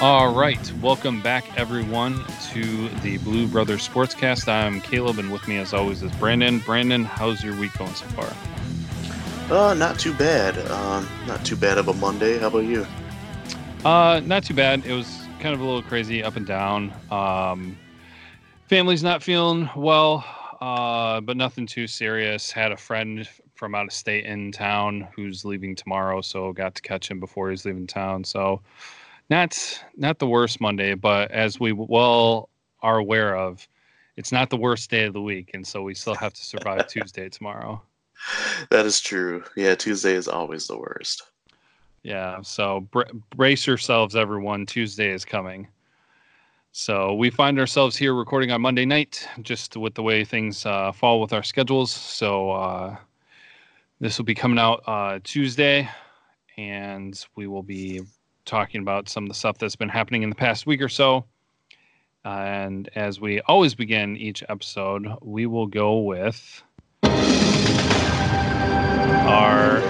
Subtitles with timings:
[0.00, 4.46] All right, welcome back everyone to the Blue Brothers Sportscast.
[4.46, 6.60] I'm Caleb, and with me, as always, is Brandon.
[6.60, 8.32] Brandon, how's your week going so far?
[9.50, 10.56] Uh, not too bad.
[10.70, 12.38] Um, not too bad of a Monday.
[12.38, 12.86] How about you?
[13.84, 14.86] Uh, not too bad.
[14.86, 16.92] It was kind of a little crazy, up and down.
[17.10, 17.76] Um,
[18.68, 20.24] family's not feeling well,
[20.60, 22.52] uh, but nothing too serious.
[22.52, 26.82] Had a friend from out of state in town who's leaving tomorrow, so got to
[26.82, 28.22] catch him before he's leaving town.
[28.22, 28.60] So
[29.30, 32.48] not not the worst Monday, but as we well
[32.82, 33.66] are aware of,
[34.16, 36.86] it's not the worst day of the week, and so we still have to survive
[36.88, 37.80] Tuesday tomorrow.
[38.70, 39.44] That is true.
[39.56, 41.22] Yeah, Tuesday is always the worst.
[42.02, 43.02] Yeah, so br-
[43.36, 44.66] brace yourselves, everyone.
[44.66, 45.68] Tuesday is coming.
[46.72, 50.92] So we find ourselves here recording on Monday night, just with the way things uh,
[50.92, 51.90] fall with our schedules.
[51.90, 52.96] So uh,
[54.00, 55.88] this will be coming out uh, Tuesday,
[56.56, 58.02] and we will be
[58.48, 61.24] talking about some of the stuff that's been happening in the past week or so.
[62.24, 66.62] And as we always begin each episode, we will go with
[69.28, 69.80] our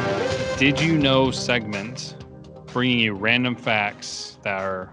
[0.58, 2.16] Did You Know segment,
[2.66, 4.92] bringing you random facts that are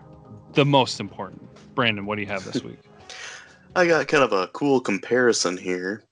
[0.54, 1.42] the most important.
[1.76, 2.80] Brandon, what do you have this week?
[3.76, 6.04] I got kind of a cool comparison here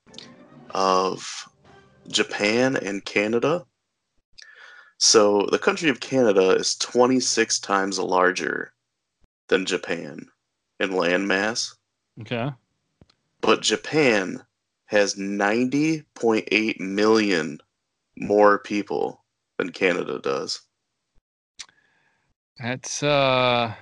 [0.70, 1.48] of
[2.08, 3.64] Japan and Canada.
[4.98, 8.72] So the country of Canada is 26 times larger
[9.48, 10.28] than Japan
[10.80, 11.74] in landmass,
[12.20, 12.50] Okay.
[13.40, 14.44] but Japan
[14.86, 17.58] has 90.8 million
[18.16, 19.24] more people
[19.58, 20.62] than Canada does.
[22.58, 23.74] That's uh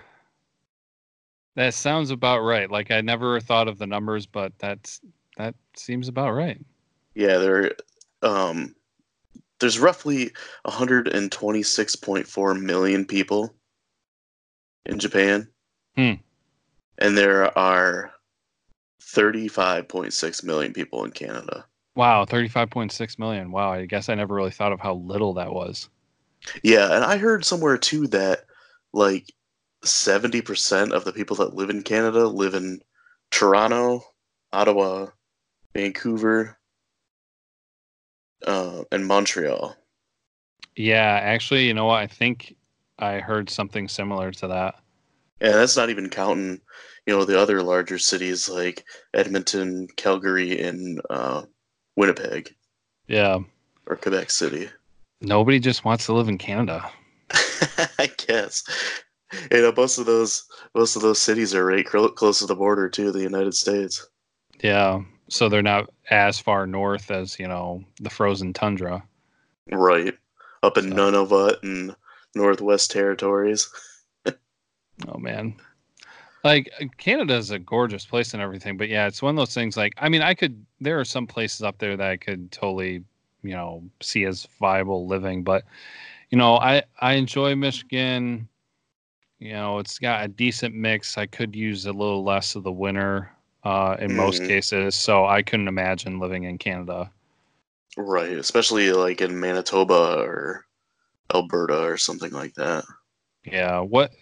[1.55, 2.71] that sounds about right.
[2.71, 5.01] Like I never thought of the numbers, but that's
[5.37, 6.59] that seems about right.
[7.15, 7.73] Yeah, there
[8.23, 8.75] um
[9.63, 10.33] there's roughly
[10.67, 13.55] 126.4 million people
[14.85, 15.49] in Japan.
[15.97, 16.15] Hmm.
[16.99, 18.11] And there are
[19.01, 21.65] 35.6 million people in Canada.
[21.95, 23.53] Wow, 35.6 million.
[23.53, 25.89] Wow, I guess I never really thought of how little that was.
[26.65, 28.47] Yeah, and I heard somewhere too that
[28.93, 29.33] like
[29.85, 32.81] 70% of the people that live in Canada live in
[33.31, 34.03] Toronto,
[34.53, 35.07] Ottawa,
[35.73, 36.59] Vancouver,
[38.47, 39.77] uh, and Montreal.
[40.77, 41.99] Yeah, actually, you know what?
[42.01, 42.55] I think
[42.99, 44.77] I heard something similar to that.
[45.41, 46.61] And that's not even counting,
[47.07, 51.43] you know, the other larger cities like Edmonton, Calgary, and uh,
[51.97, 52.55] Winnipeg
[53.09, 53.39] Yeah.
[53.87, 54.69] or Quebec City.
[55.21, 56.89] Nobody just wants to live in Canada.
[57.99, 58.63] I guess.
[59.51, 60.45] You know, most of those
[60.75, 64.07] most of those cities are right cl- close to the border to the United States.
[64.63, 65.03] Yeah.
[65.33, 69.03] So they're not as far north as, you know, the frozen tundra.
[69.71, 70.13] Right.
[70.63, 71.97] Up in So- Nunavut and
[72.35, 73.69] Northwest Territories.
[75.09, 75.57] Oh man.
[76.45, 79.77] Like Canada is a gorgeous place and everything, but yeah, it's one of those things
[79.77, 83.03] like I mean, I could there are some places up there that I could totally,
[83.43, 85.65] you know, see as viable living, but
[86.31, 88.47] you know, I I enjoy Michigan.
[89.41, 91.19] You know, it's got a decent mix.
[91.19, 93.33] I could use a little less of the winter
[93.65, 94.49] uh in most Mhm.
[94.49, 97.11] cases, so I couldn't imagine living in Canada.
[97.97, 98.33] Right.
[98.33, 100.65] Especially like in Manitoba or
[101.33, 102.85] Alberta or something like that.
[103.45, 104.13] Yeah, what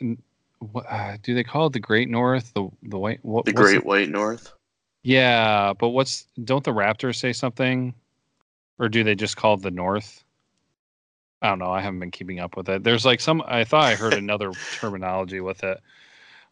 [0.59, 2.53] what uh, do they call it the Great North?
[2.55, 4.53] The the white what The Great White North.
[5.03, 7.95] Yeah, but what's don't the Raptors say something,
[8.79, 10.25] or do they just call it the North?
[11.43, 11.71] I don't know.
[11.71, 12.85] I haven't been keeping up with it.
[12.85, 13.43] There's like some.
[13.47, 15.81] I thought I heard another terminology with it.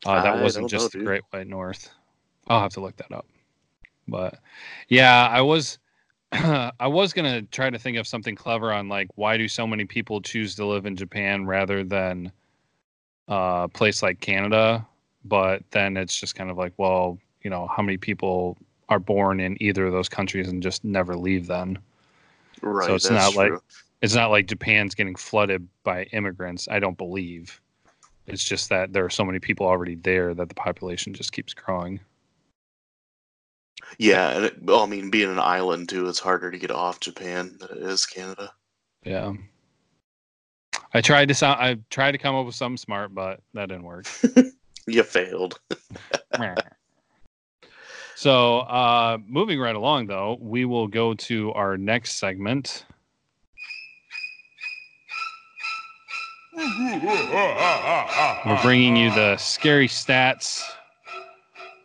[0.06, 1.04] Uh, that I wasn't don't know, just the.
[1.04, 1.90] Great White North.
[2.48, 3.26] I'll have to look that up.
[4.06, 4.38] But
[4.88, 5.78] yeah, I was.
[6.32, 9.86] I was gonna try to think of something clever on like why do so many
[9.86, 12.30] people choose to live in Japan rather than
[13.30, 14.86] uh, a place like Canada,
[15.24, 18.58] but then it's just kind of like, well, you know, how many people
[18.90, 21.78] are born in either of those countries and just never leave then?
[22.60, 22.86] Right.
[22.86, 23.52] So it's not like-
[24.00, 26.68] It's not like Japan's getting flooded by immigrants.
[26.70, 27.60] I don't believe.
[28.26, 31.52] It's just that there are so many people already there that the population just keeps
[31.54, 31.98] growing.
[33.98, 37.00] Yeah, and it, well, I mean, being an island too, it's harder to get off
[37.00, 38.52] Japan than it is Canada.
[39.04, 39.34] Yeah.
[40.94, 41.60] I tried to sound.
[41.60, 44.06] I tried to come up with something smart, but that didn't work.
[44.88, 45.60] You failed.
[48.16, 52.86] so, uh, moving right along, though, we will go to our next segment.
[56.56, 60.62] We're bringing you the scary stats.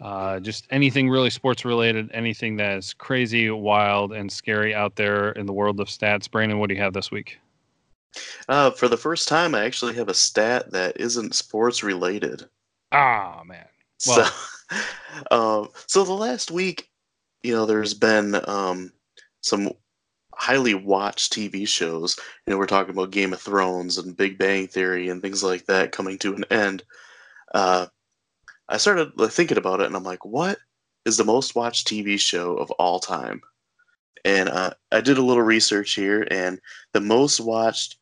[0.01, 5.31] Uh, just anything really sports related, anything that is crazy, wild, and scary out there
[5.31, 6.29] in the world of stats.
[6.29, 7.39] Brandon, what do you have this week?
[8.47, 12.45] Uh, for the first time, I actually have a stat that isn't sports related.
[12.91, 13.65] Ah, man.
[13.97, 14.25] So,
[15.31, 16.89] um, so the last week,
[17.41, 18.91] you know, there's been um,
[19.41, 19.71] some
[20.35, 22.17] highly watched TV shows.
[22.45, 25.65] You know, we're talking about Game of Thrones and Big Bang Theory and things like
[25.65, 26.83] that coming to an end.
[27.53, 27.87] Uh,
[28.73, 30.57] I started thinking about it, and I'm like, what
[31.05, 33.39] is the most watched TV show of all time?
[34.25, 36.59] And uh, I did a little research here, and
[36.91, 37.97] the most watched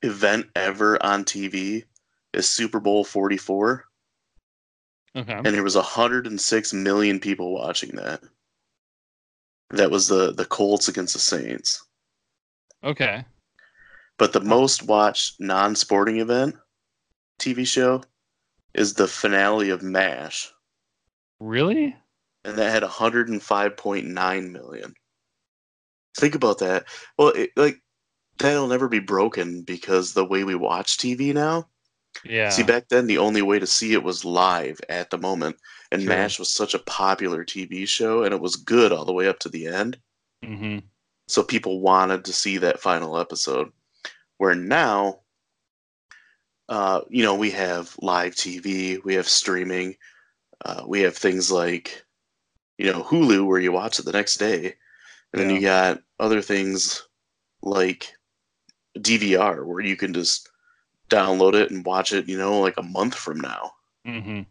[0.00, 1.84] event ever on TV
[2.32, 3.84] is Super Bowl 44.
[5.14, 5.34] Okay.
[5.34, 8.22] And there was 106 million people watching that.
[9.70, 11.84] That was the the Colts against the Saints.
[12.82, 13.26] Okay.
[14.18, 16.56] But the most watched non-sporting event
[17.38, 18.02] TV show
[18.74, 20.52] is the finale of MASH,
[21.38, 21.96] Really?
[22.44, 24.94] and that had 105.9 million.
[26.16, 26.86] Think about that.
[27.18, 27.80] Well, it, like
[28.38, 31.68] that'll never be broken because the way we watch TV now.
[32.24, 32.48] Yeah.
[32.48, 35.56] See, back then the only way to see it was live at the moment,
[35.92, 36.08] and True.
[36.08, 39.40] MASH was such a popular TV show, and it was good all the way up
[39.40, 40.00] to the end.
[40.42, 40.78] hmm
[41.28, 43.70] so people wanted to see that final episode
[44.38, 45.20] where now
[46.68, 49.96] uh, you know we have live tv we have streaming
[50.64, 52.04] uh, we have things like
[52.78, 54.74] you know hulu where you watch it the next day
[55.32, 57.02] and then you got other things
[57.62, 58.12] like
[58.98, 60.50] dvr where you can just
[61.10, 63.72] download it and watch it you know like a month from now
[64.06, 64.42] hmm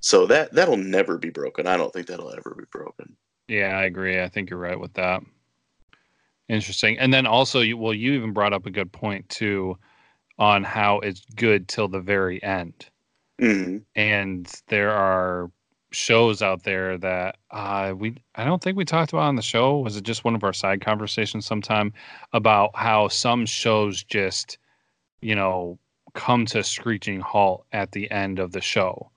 [0.00, 3.16] so that that'll never be broken i don't think that'll ever be broken
[3.48, 4.20] Yeah, I agree.
[4.22, 5.22] I think you're right with that.
[6.48, 6.98] Interesting.
[6.98, 9.78] And then also, you, well, you even brought up a good point too,
[10.38, 12.90] on how it's good till the very end.
[13.40, 15.50] hmm And there are
[15.90, 19.78] shows out there that uh, we I don't think we talked about on the show.
[19.78, 21.92] Was it just one of our side conversations sometime
[22.32, 24.58] about how some shows just,
[25.22, 25.78] you know,
[26.14, 29.10] come to a screeching halt at the end of the show?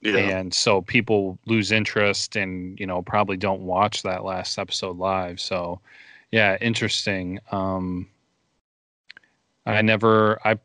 [0.00, 0.32] Yeah.
[0.32, 5.40] And so people lose interest and you know probably don't watch that last episode live.
[5.40, 5.80] So
[6.32, 7.40] yeah interesting.
[7.52, 8.08] Um
[9.66, 10.58] i never i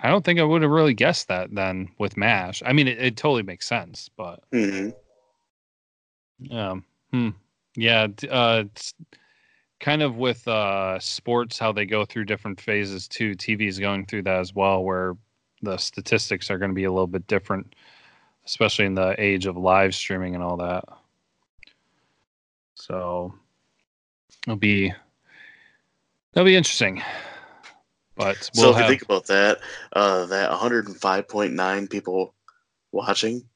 [0.00, 2.62] i don't think i would have really guessed that then with mash.
[2.64, 4.90] I mean it, it totally makes sense but hmm
[6.38, 6.74] yeah
[7.12, 7.30] hmm.
[7.76, 8.94] yeah uh it's
[9.80, 13.34] kind of with uh sports how they go through different phases too.
[13.34, 15.16] Tv is going through that as well where
[15.62, 17.74] the statistics are going to be a little bit different
[18.44, 20.84] especially in the age of live streaming and all that.
[22.74, 23.32] So
[24.46, 24.92] it'll be
[26.32, 27.02] that'll be interesting
[28.16, 29.60] but so we'll if have, you think about that,
[29.94, 32.34] uh, that 105.9 people
[32.92, 33.48] watching,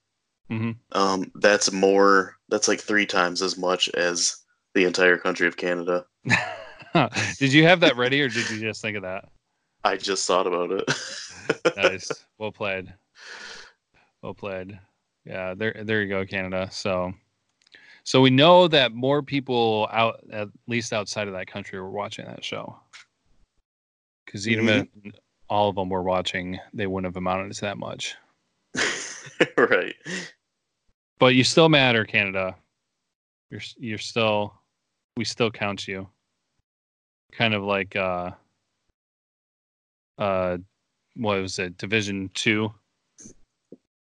[0.50, 0.76] Mhm.
[0.92, 2.36] um, that's more.
[2.48, 4.36] That's like three times as much as
[4.74, 6.06] the entire country of Canada.
[7.38, 9.28] did you have that ready or did you just think of that
[9.84, 11.76] I just thought about it.
[11.76, 12.10] nice.
[12.38, 12.92] Well played.
[14.22, 14.78] Well played.
[15.24, 16.68] Yeah, there there you go, Canada.
[16.72, 17.12] So
[18.04, 22.24] so we know that more people out at least outside of that country were watching
[22.26, 22.78] that show.
[24.26, 25.14] Because even if
[25.48, 28.16] all of them were watching, they wouldn't have amounted to that much.
[29.56, 29.94] right.
[31.18, 32.56] But you still matter, Canada.
[33.50, 34.54] You're you're still
[35.16, 36.08] we still count you.
[37.32, 38.32] Kind of like uh
[40.18, 40.58] uh
[41.14, 42.72] what was it, Division two?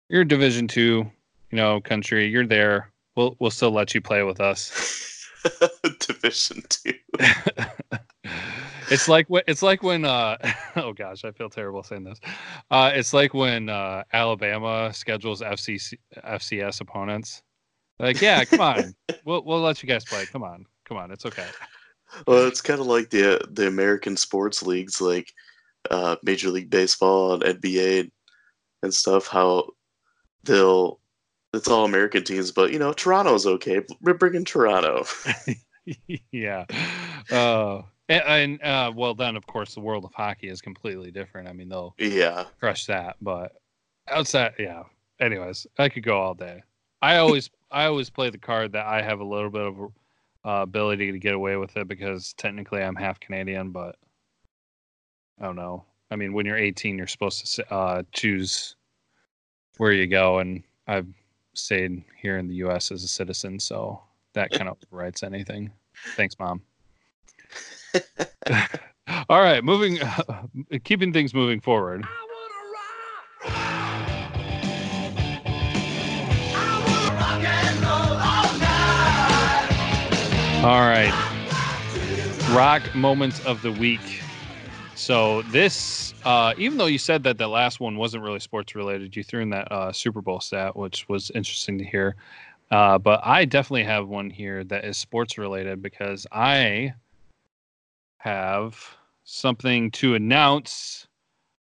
[0.09, 1.09] You're Division two,
[1.51, 2.27] you know, country.
[2.27, 2.91] You're there.
[3.15, 5.25] We'll we'll still let you play with us.
[5.99, 6.93] Division two.
[8.91, 10.37] it's like when it's like when uh
[10.75, 12.19] oh gosh, I feel terrible saying this.
[12.71, 17.41] Uh it's like when uh Alabama schedules FCC FCS opponents.
[17.99, 18.95] Like, yeah, come on.
[19.25, 20.25] we'll we'll let you guys play.
[20.25, 20.65] Come on.
[20.85, 21.11] Come on.
[21.11, 21.47] It's okay.
[22.25, 25.31] Well, it's kind of like the the American sports leagues, like
[25.91, 28.09] uh, Major League Baseball and NBA
[28.83, 29.27] and stuff.
[29.27, 29.69] How
[30.43, 30.99] they'll
[31.53, 33.81] it's all American teams, but you know Toronto's okay.
[34.01, 35.05] We're bringing Toronto.
[36.31, 36.65] yeah.
[37.31, 41.47] Uh and, and uh well then of course the world of hockey is completely different.
[41.47, 43.53] I mean they'll yeah, crush that, but
[44.07, 44.83] outside yeah.
[45.21, 46.63] Anyways, I could go all day.
[47.01, 49.79] I always I always play the card that I have a little bit of
[50.45, 53.95] uh, ability to get away with it because technically I'm half Canadian, but
[55.39, 55.85] I don't know.
[56.11, 58.75] I mean, when you're 18, you're supposed to uh, choose
[59.77, 61.07] where you go, and I've
[61.53, 62.91] stayed here in the U.S.
[62.91, 64.01] as a citizen, so
[64.33, 65.71] that kind of overrides anything.
[66.15, 66.61] Thanks, mom.
[69.29, 69.99] All right, moving,
[70.83, 72.05] keeping things moving forward.
[80.61, 81.13] All right.
[82.53, 84.01] Rock moments of the week.
[84.95, 89.15] So this, uh, even though you said that the last one wasn't really sports related,
[89.15, 92.17] you threw in that uh, Super Bowl stat, which was interesting to hear.
[92.71, 96.93] Uh, but I definitely have one here that is sports related because I
[98.19, 101.07] have something to announce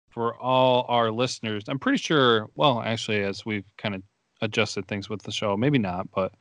[0.09, 1.63] for all our listeners.
[1.67, 4.03] I'm pretty sure, well, actually, as we've kind of
[4.41, 6.33] adjusted things with the show, maybe not, but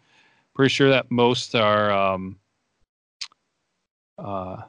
[0.54, 2.38] pretty sure that most are um,
[4.18, 4.62] uh,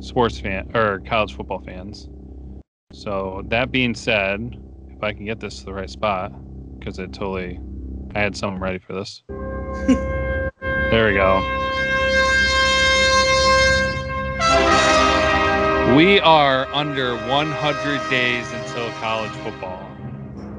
[0.00, 2.08] sports fan or college football fans.
[2.92, 4.56] So that being said,
[4.88, 6.32] if I can get this to the right spot,
[6.78, 7.60] because it totally,
[8.14, 9.22] I had something ready for this.
[10.90, 11.77] there we go.
[15.96, 19.84] We are under 100 days until college football.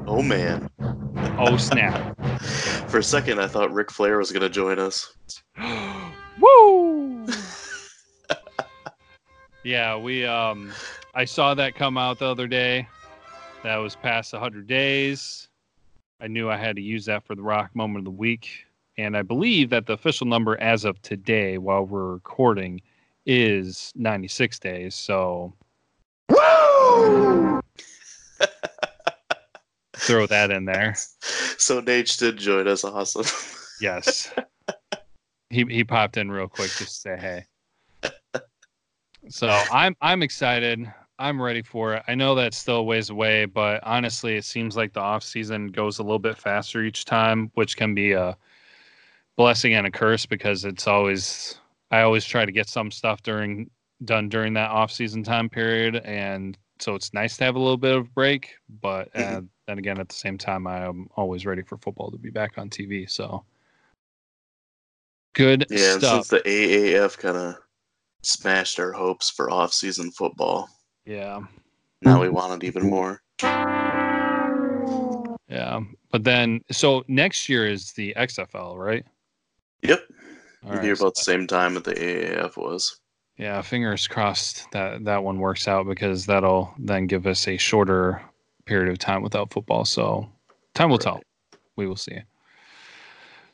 [0.06, 0.68] Oh man.
[1.38, 2.18] Oh snap.
[2.88, 5.14] For a second, I thought Ric Flair was going to join us.
[6.40, 7.26] Woo!
[9.64, 10.72] yeah, we um
[11.14, 12.88] I saw that come out the other day.
[13.62, 15.48] That was past 100 days.
[16.20, 18.66] I knew I had to use that for the rock moment of the week.
[18.98, 22.82] And I believe that the official number as of today, while we're recording,
[23.26, 24.94] is 96 days.
[24.94, 25.52] So
[26.28, 27.60] Woo!
[29.96, 30.96] throw that in there.
[31.60, 32.84] So Nate did join us.
[32.84, 33.26] Awesome.
[33.82, 34.30] Yes.
[35.48, 38.42] he he popped in real quick just to say hey.
[39.28, 40.90] So I'm I'm excited.
[41.18, 42.02] I'm ready for it.
[42.08, 45.68] I know that's still a ways away, but honestly, it seems like the off season
[45.68, 48.36] goes a little bit faster each time, which can be a
[49.36, 51.59] blessing and a curse because it's always
[51.90, 53.70] I always try to get some stuff during
[54.04, 57.76] done during that off season time period, and so it's nice to have a little
[57.76, 58.54] bit of break.
[58.80, 59.48] But uh, Mhm.
[59.66, 62.56] then again, at the same time, I am always ready for football to be back
[62.58, 63.06] on TV.
[63.10, 63.44] So
[65.34, 66.26] good Yeah, stuff.
[66.26, 67.56] since the AAF kind of
[68.22, 70.68] smashed our hopes for off-season football,
[71.04, 71.40] yeah,
[72.02, 73.20] now we want it even more.
[75.48, 75.80] yeah.
[76.10, 79.04] But then, so next year is the XFL, right?
[79.82, 80.00] Yep.
[80.64, 83.00] All right, so about the same time that the AAF was.
[83.38, 88.20] Yeah, fingers crossed that that one works out because that'll then give us a shorter
[88.66, 89.86] period of time without football.
[89.86, 90.28] So
[90.74, 91.22] time will tell.
[91.76, 92.18] We will see.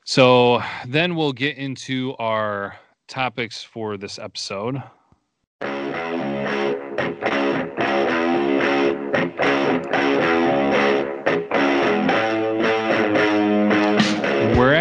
[0.05, 4.83] So then we'll get into our topics for this episode.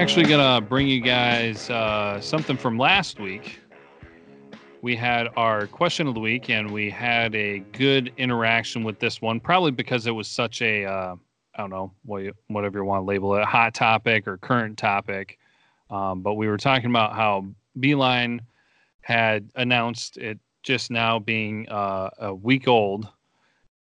[0.05, 3.59] Actually gonna bring you guys uh, something from last week.
[4.83, 9.19] We had our question of the week, and we had a good interaction with this
[9.19, 9.39] one.
[9.39, 11.15] Probably because it was such a uh,
[11.55, 14.77] I don't know what you, whatever you want to label it, hot topic or current
[14.77, 15.39] topic.
[15.89, 17.47] Um, but we were talking about how
[17.79, 18.41] Beilein
[19.01, 23.09] had announced it just now being uh, a week old.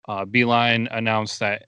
[0.08, 1.66] Uh, Beilein announced that,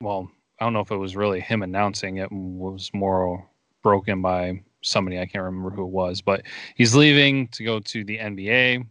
[0.00, 3.44] well, I don't know if it was really him announcing it, it was more
[3.84, 6.42] broken by somebody I can't remember who it was, but
[6.74, 8.86] he's leaving to go to the NBA.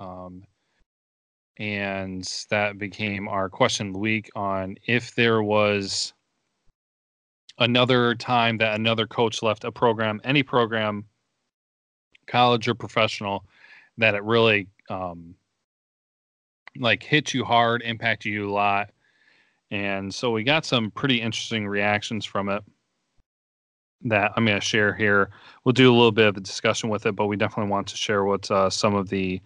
[0.00, 0.44] Um,
[1.58, 6.12] and that became our question of the week on if there was
[7.58, 11.04] another time that another coach left a program, any program,
[12.26, 13.44] college or professional,
[13.98, 15.34] that it really um,
[16.78, 18.90] like hit you hard, impacted you a lot.
[19.70, 22.62] And so we got some pretty interesting reactions from it
[24.02, 25.30] that I'm going to share here.
[25.64, 27.96] We'll do a little bit of a discussion with it, but we definitely want to
[27.96, 29.40] share what uh, some of the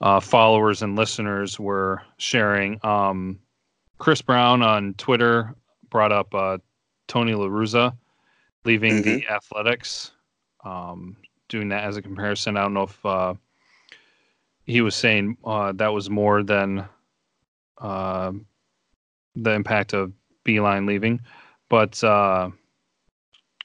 [0.00, 2.78] uh, followers and listeners were sharing.
[2.84, 3.38] Um,
[3.98, 5.54] Chris Brown on Twitter
[5.88, 6.58] brought up uh,
[7.06, 7.96] Tony La Russa
[8.64, 10.12] leaving the Athletics,
[10.64, 11.16] um,
[11.48, 12.56] doing that as a comparison.
[12.56, 13.34] I don't know if uh,
[14.64, 16.86] he was saying uh, that was more than
[17.78, 18.32] uh,
[19.36, 20.12] the impact of
[20.44, 21.20] Beilein leaving,
[21.68, 22.50] but uh,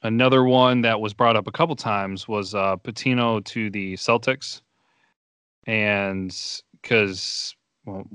[0.03, 4.62] another one that was brought up a couple times was uh, Pitino to the Celtics,
[5.65, 6.36] and
[6.82, 8.06] because well,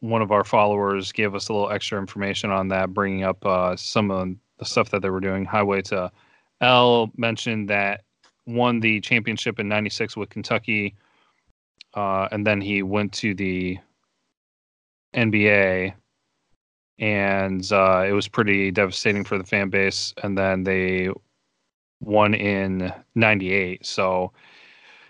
[0.00, 3.76] one of our followers gave us a little extra information on that, bringing up uh,
[3.76, 5.44] some of the stuff that they were doing.
[5.44, 6.10] Highway to
[6.60, 8.02] L mentioned that
[8.46, 10.94] won the championship in '96 with Kentucky,
[11.94, 13.78] uh, and then he went to the
[15.14, 15.94] NBA,
[16.98, 20.14] and uh, it was pretty devastating for the fan base.
[20.22, 21.10] And then they
[22.02, 24.32] won in '98, so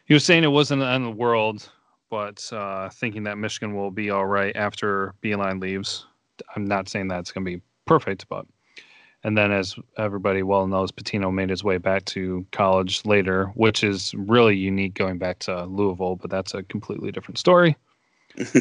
[0.04, 1.70] he was saying it wasn't the end of the world,
[2.10, 6.06] but uh, thinking that Michigan will be all right after Beilein leaves.
[6.54, 8.46] I'm not saying that's going to be perfect, but
[9.24, 13.84] and then as everybody well knows, Pitino made his way back to college later, which
[13.84, 17.76] is really unique going back to Louisville, but that's a completely different story.
[18.38, 18.60] uh,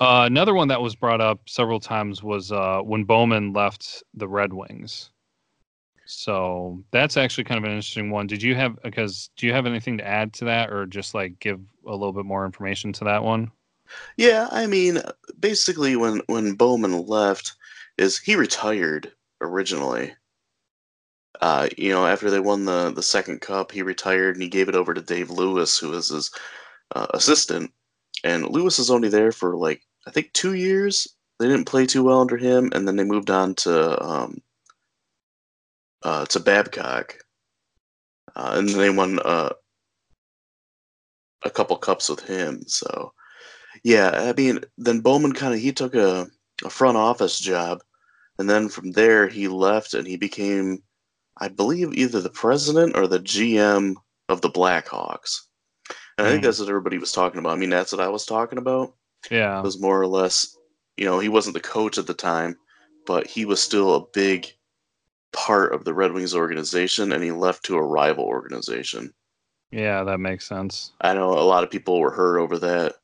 [0.00, 4.52] another one that was brought up several times was uh, when Bowman left the Red
[4.52, 5.10] Wings.
[6.10, 8.26] So that's actually kind of an interesting one.
[8.26, 11.38] Did you have because do you have anything to add to that, or just like
[11.38, 13.50] give a little bit more information to that one?
[14.16, 15.00] Yeah, I mean,
[15.38, 17.54] basically, when when Bowman left,
[17.98, 20.14] is he retired originally.
[21.40, 24.68] Uh, you know, after they won the the second cup, he retired and he gave
[24.68, 26.30] it over to Dave Lewis, who was his
[26.94, 27.72] uh, assistant.
[28.24, 31.06] And Lewis is only there for like I think two years.
[31.38, 34.42] They didn't play too well under him, and then they moved on to um,
[36.02, 37.16] uh, to Babcock,
[38.36, 39.50] uh, and then they won uh,
[41.42, 42.62] a couple cups with him.
[42.66, 43.12] So,
[43.84, 46.28] yeah, I mean, then Bowman kind of he took a,
[46.64, 47.82] a front office job,
[48.38, 50.82] and then from there he left and he became,
[51.38, 53.96] I believe, either the president or the GM
[54.28, 55.40] of the Blackhawks.
[56.18, 56.46] And I think Mm.
[56.46, 57.52] that's what everybody was talking about.
[57.52, 58.94] I mean, that's what I was talking about.
[59.30, 60.56] Yeah, It was more or less,
[60.96, 62.56] you know, he wasn't the coach at the time,
[63.06, 64.46] but he was still a big
[65.32, 69.12] part of the Red Wings organization, and he left to a rival organization.
[69.70, 70.92] yeah, that makes sense.
[71.00, 72.94] I know a lot of people were hurt over that.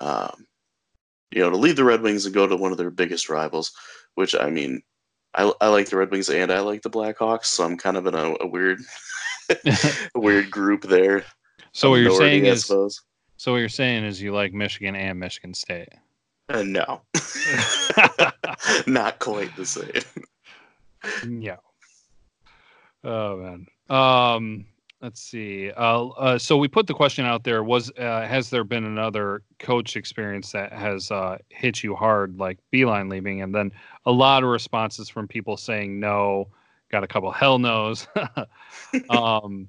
[0.00, 0.46] Um,
[1.30, 3.72] you know, to leave the Red Wings and go to one of their biggest rivals,
[4.14, 4.82] which I mean,
[5.34, 8.06] I, I like the Red Wings and I like the Blackhawks, so I'm kind of
[8.06, 8.80] in a, a weird,
[9.48, 9.56] a
[10.16, 11.24] weird group there.
[11.72, 13.00] so what you're saying I is, suppose.
[13.36, 15.88] so what you're saying is you like Michigan and Michigan State.
[16.48, 17.00] Uh, no,
[18.88, 20.24] not quite the same.
[21.28, 21.56] Yeah.
[23.02, 23.66] Oh man.
[23.88, 24.66] Um,
[25.00, 25.70] let's see.
[25.70, 29.42] Uh, uh, so we put the question out there: Was uh, has there been another
[29.58, 33.42] coach experience that has uh, hit you hard, like Beilein leaving?
[33.42, 33.72] And then
[34.06, 36.48] a lot of responses from people saying no.
[36.90, 38.08] Got a couple hell nos.
[39.10, 39.68] um,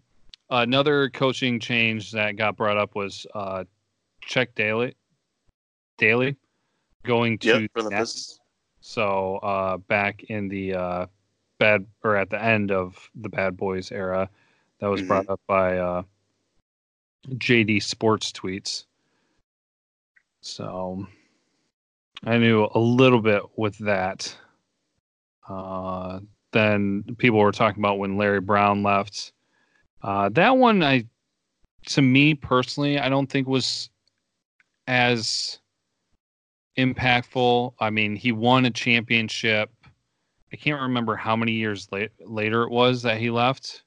[0.49, 3.63] another coaching change that got brought up was uh,
[4.21, 4.95] Chuck Daly.
[5.97, 6.35] Daly
[7.03, 8.39] going to Yep, for the Nets.
[8.81, 11.05] So uh, back in the uh,
[11.61, 14.27] bad or at the end of the Bad Boys era,
[14.79, 16.01] that was brought up by uh,
[17.29, 18.85] JD Sports tweets.
[20.41, 21.05] So
[22.23, 24.35] I knew a little bit with that.
[25.47, 26.21] Uh,
[26.51, 29.33] then people were talking about when Larry Brown left.
[30.01, 31.05] Uh, that one, I
[31.87, 33.89] to me personally, I don't think was
[34.87, 35.59] as
[36.75, 37.73] impactful.
[37.79, 39.69] I mean, he won a championship.
[40.53, 43.83] I can't remember how many years late, later it was that he left.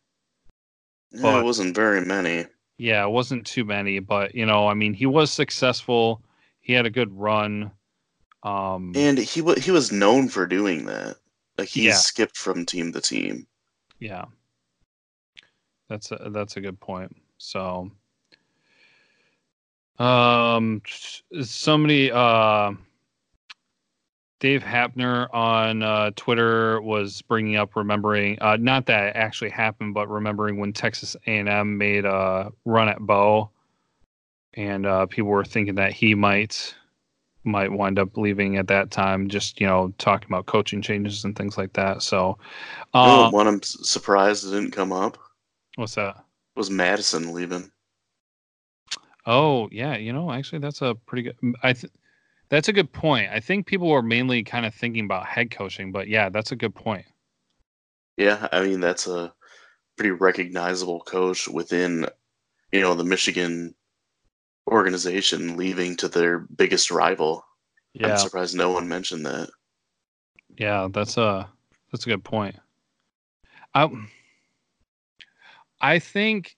[1.12, 2.46] Yeah, But- it wasn't very many.
[2.78, 6.22] Yeah, it wasn't too many, but you know, I mean, he was successful.
[6.60, 7.70] He had a good run.
[8.42, 11.16] Um, And he wa he was known for doing that.
[11.56, 11.94] Like he Yeah.
[11.94, 13.46] skipped from team to team.
[14.00, 14.24] yeah,
[15.88, 17.14] that's a that's a good point.
[17.38, 17.90] So,
[19.98, 20.82] um,
[21.42, 22.72] somebody, uh,
[24.40, 29.94] Dave Hapner on uh, Twitter was bringing up remembering, uh, not that it actually happened,
[29.94, 33.50] but remembering when Texas A&M made a run at Bo,
[34.54, 36.74] and uh, people were thinking that he might
[37.44, 39.28] might wind up leaving at that time.
[39.28, 42.02] Just you know, talking about coaching changes and things like that.
[42.02, 42.38] So,
[43.04, 45.16] Oh, um, one I'm surprised it didn't come up
[45.76, 46.24] what's that?
[46.56, 47.70] was Mattison leaving.
[49.26, 51.36] Oh yeah, you know, actually, that's a pretty good.
[51.62, 51.92] I th-
[52.48, 53.30] that's a good point.
[53.30, 56.56] I think people were mainly kind of thinking about head coaching, but yeah, that's a
[56.56, 57.06] good point.
[58.16, 59.32] Yeah, I mean that's a
[59.96, 62.06] pretty recognizable coach within,
[62.72, 63.74] you know, the Michigan
[64.70, 67.44] organization leaving to their biggest rival.
[67.94, 69.50] Yeah, I'm surprised no one mentioned that.
[70.58, 71.48] yeah, that's a
[71.90, 72.56] that's a good point.
[73.74, 73.88] I
[75.80, 76.56] I think,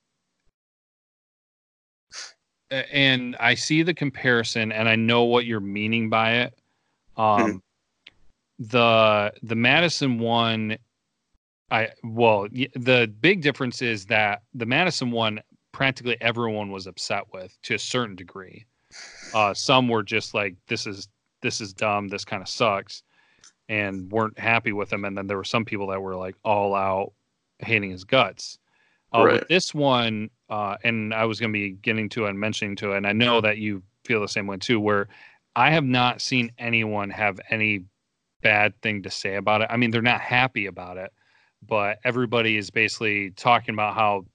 [2.71, 6.55] and I see the comparison, and I know what you're meaning by it.
[7.17, 7.63] Um,
[8.59, 10.79] the the Mattison one,
[11.71, 15.41] I well, the big difference is that the Mattison one,
[15.73, 18.65] practically everyone was upset with to a certain degree.
[19.35, 21.09] Uh, some were just like, "This is
[21.43, 22.09] this is dumb.
[22.09, 23.03] This kind of sucks,"
[23.69, 25.05] and weren't happy with him.
[25.05, 27.13] And then there were some people that were like all out
[27.59, 28.59] hating his guts.
[29.17, 32.39] Uh, With this one, uh, and I was going to be getting to it and
[32.39, 35.09] mentioning to it, and I know that you feel the same way too, where
[35.55, 37.85] I have not seen anyone have any
[38.43, 39.69] bad thing to say about it.
[39.71, 41.13] I mean, they're not happy about it,
[41.67, 44.27] but everybody is basically talking about how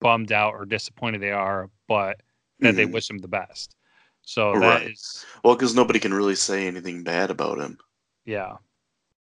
[0.00, 2.20] bummed out or disappointed they are, but
[2.60, 2.92] that they Mhm.
[2.92, 3.74] wish him the best.
[4.22, 4.90] So that Right.
[4.90, 7.78] is, Well, because nobody can really say anything bad about him.
[8.24, 8.58] yeah.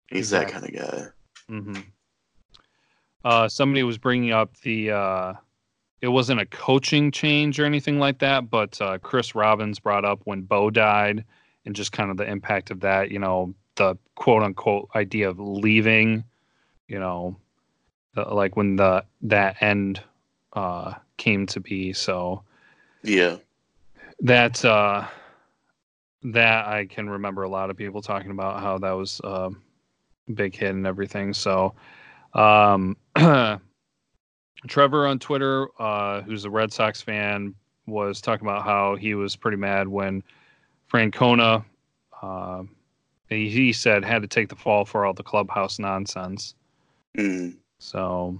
[0.09, 1.07] He's that kind of guy.
[1.47, 1.81] hmm
[3.25, 5.33] Uh, somebody was bringing up the uh,
[6.01, 10.21] it wasn't a coaching change or anything like that, but uh, Chris Robbins brought up
[10.25, 11.25] when Bo died
[11.65, 13.11] and just kind of the impact of that.
[13.11, 16.25] You know, the quote unquote idea of leaving.
[16.87, 17.37] You know,
[18.15, 20.01] the, like when the that end
[20.53, 21.93] uh, came to be.
[21.93, 22.43] So
[23.03, 23.37] Yeah.
[24.21, 25.07] that uh,
[26.23, 29.51] that I can remember a lot of people talking about how that was uh,
[30.29, 31.35] a big hit and everything.
[31.35, 31.75] So
[32.35, 32.97] um,
[34.67, 37.55] Trevor on Twitter, uh, who's a Red Sox fan,
[37.87, 40.23] was talking about how he was pretty mad when
[40.93, 41.65] Francona,
[42.23, 42.63] uh,
[43.29, 46.55] he, he said, had to take the fall for all the clubhouse nonsense.
[47.17, 47.57] Mm.
[47.79, 48.39] So,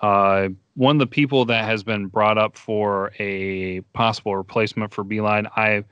[0.00, 5.04] uh, one of the people that has been brought up for a possible replacement for
[5.04, 5.84] Beilein, I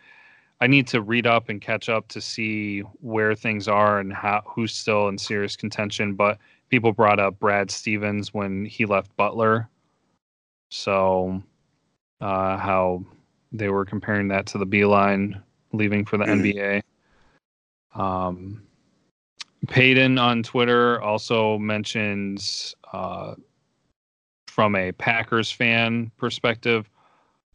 [0.61, 4.42] I need to read up and catch up to see where things are and how
[4.44, 6.14] who's still in serious contention.
[6.14, 6.38] But
[6.69, 9.69] people brought up Brad Stevens when he left Butler,
[10.71, 11.43] so
[12.21, 13.05] uh, how
[13.53, 15.41] they were comparing that to the Beilein
[15.73, 16.83] leaving for the Mhm.
[17.95, 18.01] NBA.
[18.01, 18.63] Um,
[19.67, 23.35] Payton on Twitter also mentions uh,
[24.47, 26.89] from a Packers fan perspective,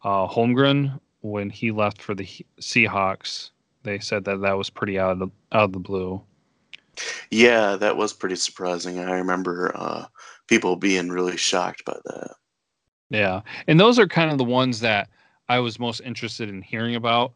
[0.02, 2.26] uh, Holmgren when he left for the
[2.60, 3.50] Seahawks,
[3.82, 6.22] they said that that was pretty out of the, out of the blue.
[7.30, 8.98] Yeah, that was pretty surprising.
[8.98, 10.06] I remember uh,
[10.46, 12.34] people being really shocked by that.
[13.10, 15.08] Yeah, and those are kind of the ones that
[15.48, 17.32] I was most interested in hearing about.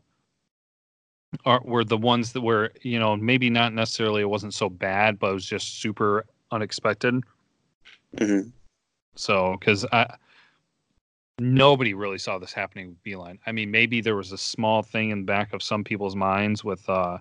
[1.45, 5.19] Are were the ones that were you know maybe not necessarily it wasn't so bad,
[5.19, 7.23] but it was just super unexpected.
[8.19, 8.41] hmm
[9.15, 10.17] So, because I
[11.39, 13.39] nobody really saw this happening with Beilein.
[13.47, 16.65] I mean, maybe there was a small thing in the back of some people's minds
[16.65, 17.19] with uh,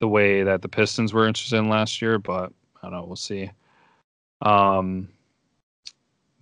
[0.00, 3.04] the way that the Pistons were interested in last year, but I don't know.
[3.04, 3.50] We'll see.
[4.42, 5.08] Um,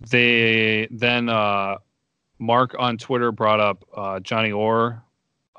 [0.09, 1.77] they then uh,
[2.39, 5.01] Mark on Twitter brought up uh, Johnny Orr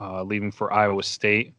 [0.01, 1.55] uh, leaving for Iowa State.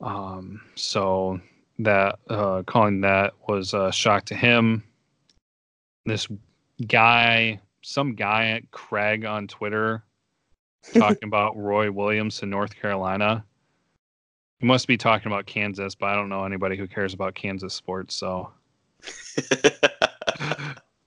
[0.00, 1.40] Um, so
[1.80, 4.84] that uh, calling that was a shock to him.
[6.06, 6.28] This
[6.86, 10.04] guy, some guy at Craig on Twitter,
[10.94, 13.44] talking about Roy Williams in North Carolina.
[14.60, 17.72] He must be talking about Kansas, but I don't know anybody who cares about Kansas
[17.72, 18.14] sports.
[18.14, 18.50] So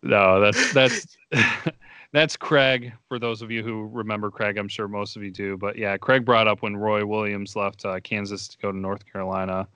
[0.03, 1.17] no, that's that's
[2.13, 2.93] that's Craig.
[3.07, 5.55] For those of you who remember Craig, I'm sure most of you do.
[5.55, 9.05] But yeah, Craig brought up when Roy Williams left uh, Kansas to go to North
[9.11, 9.67] Carolina.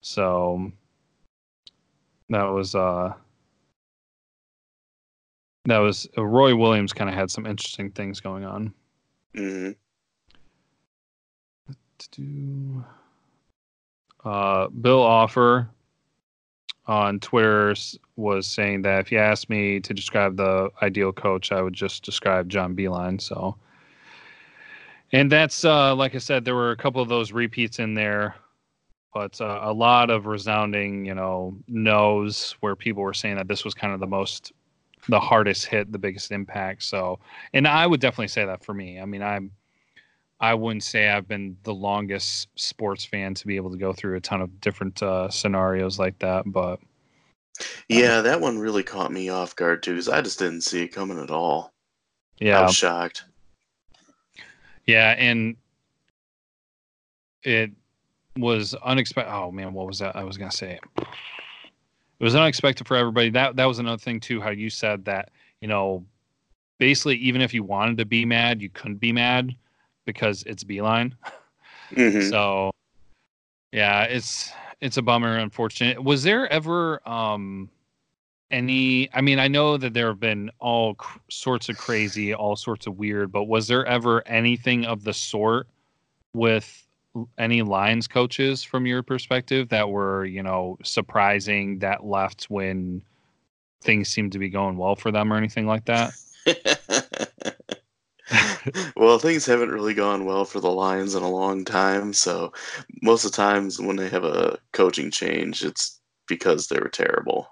[0.00, 0.70] So
[2.28, 3.12] that was uh
[5.64, 8.72] that was uh, Roy Williams kind of had some interesting things going on.
[9.34, 9.76] hmm Do-
[14.24, 15.68] Uh, Bill Offer
[16.86, 17.74] on Twitter
[18.16, 22.04] was saying that if you asked me to describe the ideal coach, I would just
[22.04, 23.20] describe John Beilein.
[23.20, 23.56] So,
[25.12, 28.34] and that's uh, like I said, there were a couple of those repeats in there,
[29.12, 33.64] but uh, a lot of resounding, you know, no's where people were saying that this
[33.64, 34.52] was kind of the most,
[35.08, 36.82] the hardest hit, the biggest impact.
[36.82, 37.18] So,
[37.52, 39.00] and I would definitely say that for me.
[39.00, 39.50] I mean, I'm.
[40.44, 44.16] I wouldn't say I've been the longest sports fan to be able to go through
[44.16, 46.80] a ton of different uh, scenarios like that, but
[47.88, 50.88] Yeah, that one really caught me off guard too, because I just didn't see it
[50.88, 51.72] coming at all.
[52.40, 53.24] Yeah, I was shocked.
[54.84, 55.56] yeah, and
[57.42, 57.70] it
[58.36, 59.32] was unexpected.
[59.32, 60.14] Oh man, what was that?
[60.14, 61.04] I was gonna say it
[62.20, 63.30] was unexpected for everybody.
[63.30, 64.42] That that was another thing too.
[64.42, 65.30] How you said that
[65.62, 66.04] you know,
[66.78, 69.56] basically, even if you wanted to be mad, you couldn't be mad
[70.04, 71.12] because it's Beilein.
[71.94, 72.70] hmm So
[73.72, 76.02] yeah, it's it's a bummer, unfortunate.
[76.02, 77.70] Was there ever um
[78.50, 82.56] any I mean, I know that there have been all cr- sorts of crazy, all
[82.56, 85.66] sorts of weird, but was there ever anything of the sort
[86.34, 86.86] with
[87.38, 93.02] any Lions coaches from your perspective that were, you know, surprising that left when
[93.82, 96.12] things seemed to be going well for them or anything like that?
[98.96, 102.52] well, things haven't really gone well for the Lions in a long time, so
[103.02, 107.48] most of the times when they have a coaching change, it's because they were terrible.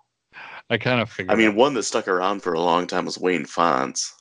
[0.70, 3.18] I kind of figured I mean, one that stuck around for a long time was
[3.18, 4.12] Wayne Fontes,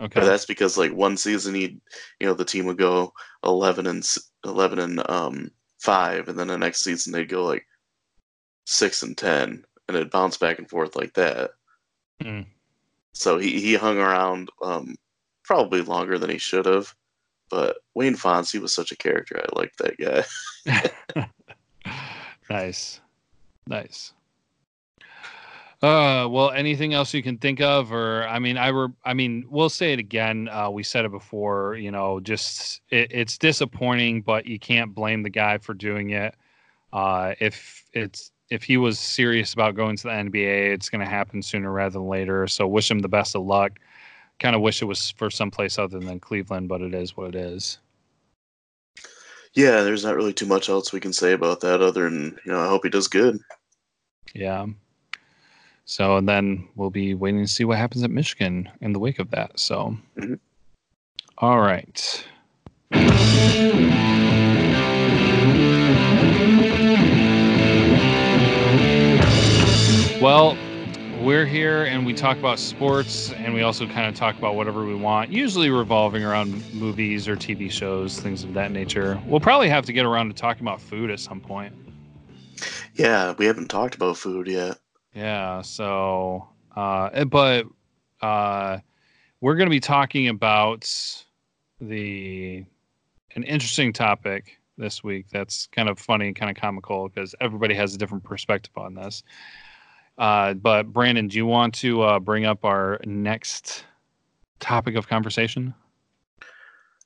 [0.00, 0.20] okay.
[0.20, 1.80] but that's because like one season he,
[2.20, 3.12] you know, the team would go
[3.44, 4.06] eleven and
[4.44, 7.66] eleven and um five, and then the next season they'd go like
[8.66, 11.50] six and ten, and it'd bounce back and forth like that.
[12.22, 12.42] Hmm.
[13.12, 14.94] So he, he hung around um,
[15.50, 16.94] probably longer than he should have.
[17.50, 19.42] But Wayne Fontes, he was such a character.
[19.42, 21.26] I liked that guy.
[22.50, 23.00] nice.
[23.66, 24.12] Nice.
[25.82, 29.44] Uh, well, anything else you can think of, or I mean, I were, I mean,
[29.50, 30.48] we'll say it again.
[30.48, 31.74] Uh, we said it before.
[31.74, 36.36] You know, just it, it's disappointing, but you can't blame the guy for doing it.
[36.92, 41.10] Uh, if it's if he was serious about going to the NBA, it's going to
[41.10, 42.46] happen sooner rather than later.
[42.46, 43.80] So wish him the best of luck.
[44.40, 47.34] Kind of wish it was for someplace other than Cleveland, but it is what it
[47.36, 47.78] is.
[49.54, 52.52] Yeah, there's not really too much else we can say about that other than you
[52.52, 53.38] know I hope he does good.
[54.34, 54.66] Yeah.
[55.84, 59.18] So and then we'll be waiting to see what happens at Michigan in the wake
[59.18, 59.58] of that.
[59.58, 60.38] So, Mhm.
[61.38, 62.24] All right.
[70.20, 70.56] Well,
[71.20, 74.86] we're here and we talk about sports and we also kind of talk about whatever
[74.86, 79.20] we want, usually revolving around movies or TV shows, things of that nature.
[79.26, 81.74] We'll probably have to get around to talking about food at some point.
[82.94, 84.78] Yeah, we haven't talked about food yet.
[85.14, 85.60] Yeah.
[85.60, 87.66] So, uh, eh, but
[88.22, 88.78] uh,
[89.42, 90.90] we're going to be talking about
[91.80, 92.64] the
[93.34, 95.26] an interesting topic this week.
[95.30, 98.94] That's kind of funny and kind of comical because everybody has a different perspective on
[98.94, 99.22] this.
[100.20, 103.84] Uh, but Brandon, do you want to uh, bring up our next
[104.58, 105.72] topic of conversation?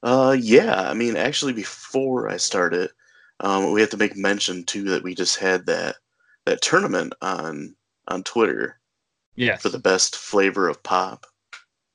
[0.03, 2.91] Uh, yeah, I mean, actually, before I start it,
[3.39, 5.95] um, we have to make mention too that we just had that
[6.45, 7.77] that tournament on
[8.09, 8.81] on Twitter
[9.37, 9.63] Yes.
[9.63, 11.27] for the best flavor of pop,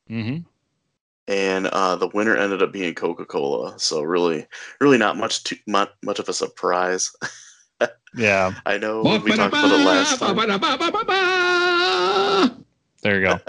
[0.10, 0.40] mm-hmm.
[1.28, 3.78] and uh, the winner ended up being Coca Cola.
[3.78, 4.48] So really,
[4.80, 7.12] really not much too much, much of a surprise.
[8.16, 8.54] Yeah.
[8.66, 10.38] I know we talked about it last time.
[13.02, 13.40] There you go.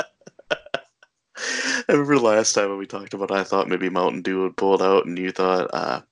[0.51, 4.57] I remember last time when we talked about, it, I thought maybe Mountain Dew would
[4.57, 6.03] pull it out, and you thought uh,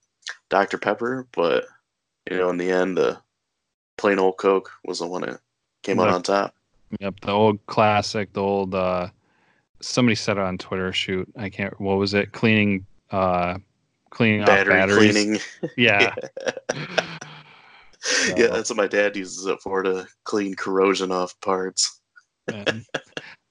[0.48, 1.66] Dr Pepper, but
[2.28, 3.20] you know, in the end, the
[3.96, 5.40] plain old Coke was the one that
[5.82, 6.54] came out on top.
[7.00, 9.08] Yep, the old classic, the old uh
[9.80, 12.32] somebody said it on Twitter, shoot, I can't what was it?
[12.32, 13.58] Cleaning uh
[14.10, 15.12] cleaning Battery off batteries.
[15.12, 15.40] cleaning.
[15.76, 16.14] Yeah.
[16.72, 17.17] yeah,
[18.36, 22.00] that's what my dad uses it for to clean corrosion off parts.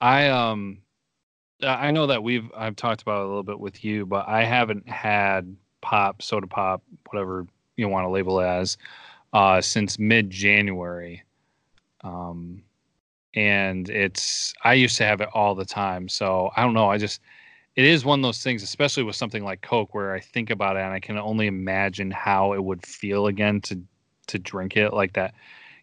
[0.01, 0.79] I um
[1.61, 4.43] I know that we've I've talked about it a little bit with you, but I
[4.43, 8.77] haven't had pop, soda pop, whatever you want to label it as,
[9.33, 11.23] uh, since mid January.
[12.01, 12.63] Um
[13.33, 16.09] and it's I used to have it all the time.
[16.09, 16.89] So I don't know.
[16.89, 17.21] I just
[17.75, 20.77] it is one of those things, especially with something like Coke, where I think about
[20.77, 23.79] it and I can only imagine how it would feel again to
[24.27, 25.33] to drink it like that.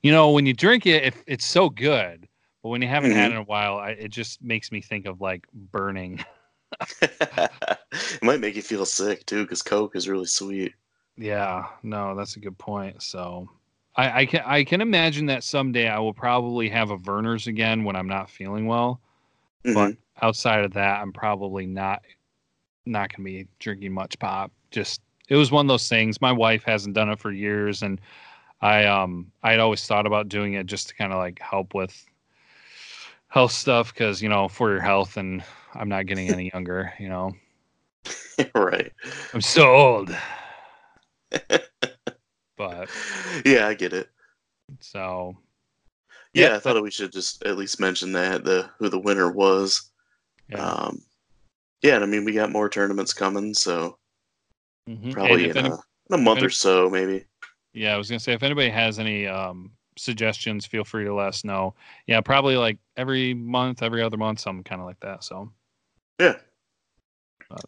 [0.03, 2.29] You know, when you drink it, it it's so good,
[2.63, 5.07] but when you haven't had it in a while, I, it just makes me think
[5.07, 6.25] of like burning.
[7.03, 10.75] it might make you feel sick too, because Coke is really sweet.
[11.17, 13.03] Yeah, no, that's a good point.
[13.03, 13.49] So
[13.97, 17.85] I, I can I can imagine that someday I will probably have a Vernors again
[17.85, 19.01] when I'm not feeling well.
[19.65, 19.75] Mhm.
[19.75, 22.03] But outside of that, I'm probably not
[22.87, 24.53] not gonna be drinking much pop.
[24.71, 26.21] Just it was one of those things.
[26.21, 28.01] My wife hasn't done it for years, and
[28.65, 32.03] I um I'd always thought about doing it just to kind of like help with
[33.29, 36.93] health stuff because you know for your health, and I'm not getting any younger.
[36.99, 37.33] You know,
[38.55, 38.91] right.
[39.35, 40.17] I'm so old.
[42.57, 42.89] but
[43.45, 44.09] Yeah, I get it.
[44.81, 45.37] so
[46.33, 49.31] Yeah, Yeah, I thought we should just at least mention that the who the winner
[49.31, 49.91] was.
[50.49, 50.65] yeah.
[50.65, 51.03] Um,
[51.83, 53.99] yeah, and I mean we got more tournaments coming, so
[54.89, 55.13] Mhm.
[55.13, 57.27] Probably in, any- a, in a month any- or so, maybe.
[57.75, 61.29] Yeah, I was gonna say if anybody has any um, suggestions, feel free to let
[61.29, 61.75] us know.
[62.07, 65.25] Yeah, probably like every month, every other month, something kind of like that.
[65.25, 65.51] So
[66.19, 66.37] Yeah.
[67.51, 67.61] Uh,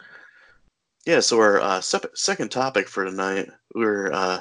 [1.06, 1.20] Yeah.
[1.20, 4.40] So our uh, sep- second topic for tonight, we were uh,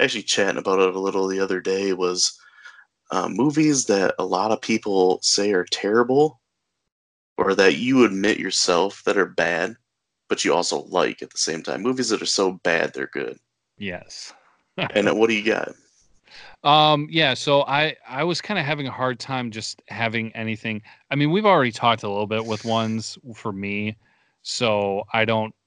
[0.00, 2.38] actually chatting about it a little the other day, was
[3.10, 6.40] uh, movies that a lot of people say are terrible,
[7.38, 9.76] or that you admit yourself that are bad,
[10.28, 11.82] but you also like at the same time.
[11.82, 13.38] Movies that are so bad they're good.
[13.78, 14.32] yes.
[14.76, 15.74] And what do you got?
[16.64, 20.82] Um, yeah, so I I was kind of having a hard time just having anything.
[21.10, 23.96] I mean, we've already talked a little bit with ones for me,
[24.42, 25.54] so I don't.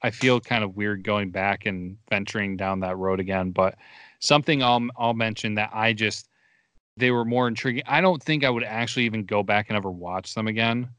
[0.00, 3.50] I feel kind of weird going back and venturing down that road again.
[3.50, 3.74] But
[4.20, 6.28] something I'll I'll mention that I just
[6.96, 7.82] they were more intriguing.
[7.86, 10.90] I don't think I would actually even go back and ever watch them again.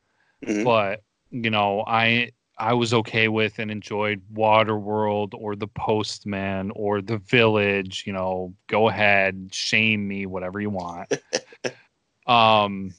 [0.45, 0.65] Mhm.
[0.65, 1.01] But
[1.31, 7.17] you know, I I was okay with and enjoyed Waterworld or The Postman or The
[7.17, 8.03] Village.
[8.05, 11.11] You know, go ahead, shame me, whatever you want.
[12.27, 12.93] um,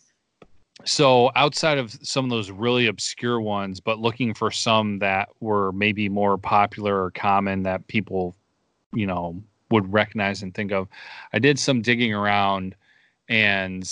[0.84, 5.72] so outside of some of those really obscure ones, but looking for some that were
[5.72, 8.34] maybe more popular or common that people,
[8.94, 10.88] you know, would recognize and think of,
[11.32, 12.74] I did some digging around,
[13.28, 13.88] and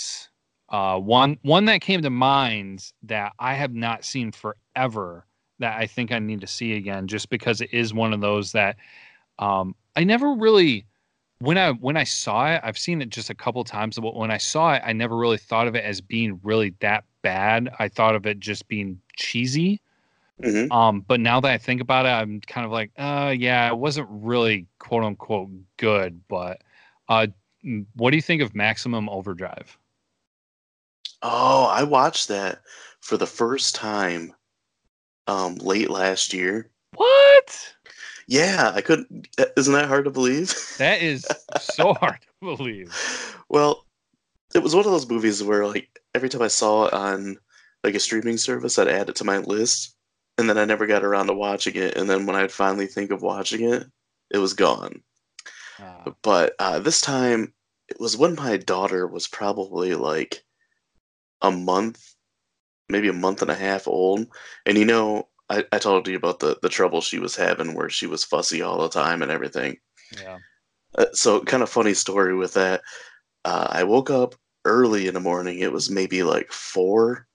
[0.70, 5.24] Uh, one one that came to mind that I have not seen forever
[5.58, 8.52] that I think I need to see again, just because it is one of those
[8.52, 8.76] that
[9.38, 10.86] um, I never really
[11.40, 14.30] when I when I saw it, I've seen it just a couple times, but when
[14.30, 17.70] I saw it, I never really thought of it as being really that bad.
[17.78, 19.80] I thought of it just being cheesy.
[20.42, 23.68] hmm Um, but now that I think about it, I'm kind of like, uh, yeah,
[23.68, 26.20] it wasn't really quote unquote good.
[26.28, 26.62] But
[27.08, 27.28] uh,
[27.96, 29.78] what do you think of Maximum Overdrive?
[31.22, 32.60] Oh, I watched that
[33.00, 34.34] for the first time
[35.28, 36.68] um, late last year.
[36.94, 37.74] What?
[38.26, 39.28] Yeah, I couldn't.
[39.56, 40.52] Isn't that hard to believe?
[40.78, 41.24] That is
[41.60, 43.36] so hard to believe.
[43.48, 43.86] well,
[44.54, 47.38] it was one of those movies where, like, every time I saw it on
[47.84, 49.94] like a streaming service, I'd add it to my list,
[50.36, 51.96] and then I never got around to watching it.
[51.96, 53.84] And then when I'd finally think of watching it,
[54.30, 55.02] it was gone.
[55.80, 57.52] Uh, But uh, this time,
[57.88, 60.42] it was when my daughter was probably like
[61.40, 62.14] a month,
[62.88, 64.26] maybe a month and a half old.
[64.66, 67.88] And you know, I, I told you about the, the trouble she was having where
[67.90, 69.78] she was fussy all the time and everything.
[70.22, 70.38] yeah.
[70.96, 72.80] Uh, so, kind of funny story with that.
[73.44, 75.58] Uh, I woke up early in the morning.
[75.58, 77.26] It was maybe like four,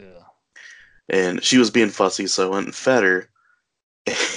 [0.00, 0.24] Yeah.
[1.10, 3.28] and she was being fussy, so I went and fed her.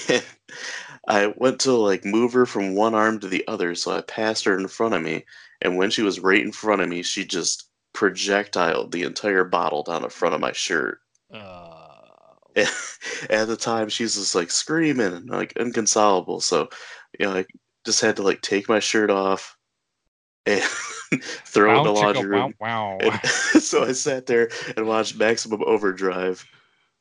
[0.10, 0.24] And
[1.08, 4.44] I went to like move her from one arm to the other, so I passed
[4.46, 5.26] her in front of me.
[5.62, 9.82] And when she was right in front of me, she just projectiled the entire bottle
[9.82, 11.00] down the front of my shirt.
[11.34, 11.72] Uh,
[13.30, 16.42] At the time, she's just like screaming and like inconsolable.
[16.42, 16.70] So,
[17.20, 17.46] you know, I
[17.86, 19.58] just had to like take my shirt off
[20.46, 20.62] and
[21.44, 22.54] throw it in the wow, laundry room.
[22.60, 23.20] wow, wow.
[23.60, 26.46] So I sat there and watched Maximum Overdrive,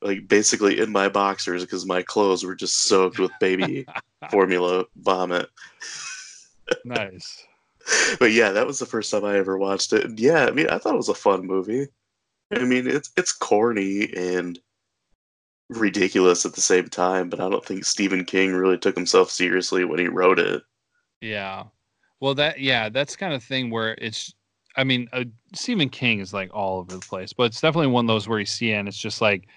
[0.01, 3.87] like basically in my boxers because my clothes were just soaked with baby
[4.31, 5.49] formula vomit.
[6.85, 7.45] nice.
[8.19, 10.05] But yeah, that was the first time I ever watched it.
[10.05, 11.89] And yeah, I mean, I thought it was a fun movie.
[12.55, 14.59] I mean, it's it's corny and
[15.69, 19.85] ridiculous at the same time, but I don't think Stephen King really took himself seriously
[19.85, 20.63] when he wrote it.
[21.21, 21.65] Yeah.
[22.21, 24.33] Well, that yeah, that's kind of thing where it's.
[24.77, 28.07] I mean, uh, Stephen King is like all over the place, but it's definitely one
[28.07, 29.49] of those where you see it and it's just like.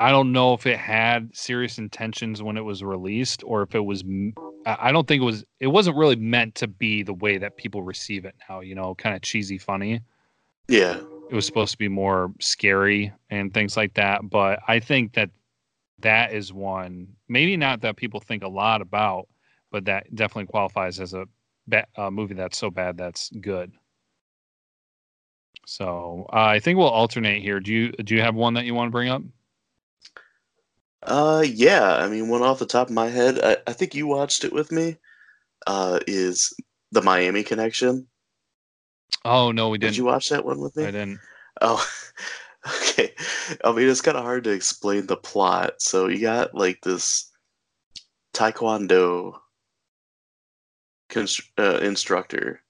[0.00, 3.80] I don't know if it had serious intentions when it was released, or if it
[3.80, 4.04] was.
[4.66, 5.44] I don't think it was.
[5.60, 8.60] It wasn't really meant to be the way that people receive it now.
[8.60, 10.00] You know, kind of cheesy, funny.
[10.68, 14.28] Yeah, It was supposed to be more scary and things like that.
[14.28, 15.30] But I think that
[16.00, 19.28] that is one, maybe not that people think a lot about,
[19.70, 21.26] but that definitely qualifies as a,
[21.96, 23.72] a movie that's so bad that's good.
[25.66, 27.60] So uh, I think we'll alternate here.
[27.60, 29.22] Do you do you have one that you want to bring up?
[31.02, 31.96] Uh, yeah.
[31.96, 34.52] I mean, one off the top of my head, I, I think you watched it
[34.52, 34.96] with me.
[35.66, 36.52] Uh, is
[36.92, 38.06] the Miami Connection?
[39.24, 39.92] Oh no, we didn't.
[39.92, 39.98] didn't.
[39.98, 40.84] you watch that one with me?
[40.84, 41.20] I didn't.
[41.60, 41.84] Oh,
[42.66, 43.12] okay.
[43.64, 45.74] I mean, it's kind of hard to explain the plot.
[45.80, 47.30] So you got like this
[48.34, 49.34] Taekwondo
[51.16, 52.62] uh, instructor.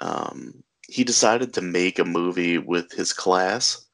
[0.00, 3.87] Um, he decided to make a movie with his class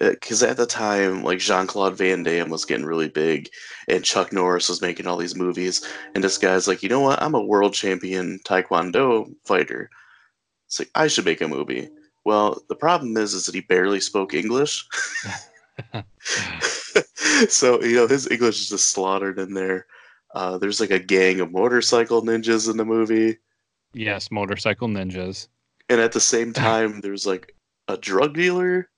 [0.00, 3.48] because at the time, like Jean Claude Van Damme was getting really big,
[3.88, 5.86] and Chuck Norris was making all these movies.
[6.14, 7.22] And this guy's like, you know what?
[7.22, 9.90] I'm a world champion Taekwondo fighter.
[10.66, 11.88] It's like I should make a movie.
[12.24, 14.84] Well, the problem is, is that he barely spoke English.
[17.48, 19.86] so you know his English is just slaughtered in there.
[20.34, 23.38] Uh, there's like a gang of motorcycle ninjas in the movie,
[23.92, 25.48] yes, motorcycle ninjas.
[25.88, 27.54] and at the same time, there's like
[27.88, 28.88] a drug dealer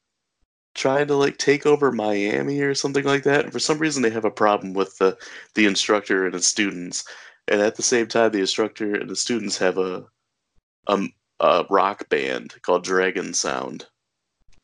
[0.76, 3.44] trying to like take over Miami or something like that.
[3.44, 5.18] And for some reason, they have a problem with the
[5.54, 7.04] the instructor and his students.
[7.48, 10.04] And at the same time, the instructor and the students have a
[10.86, 13.86] um a rock band called Dragon Sound.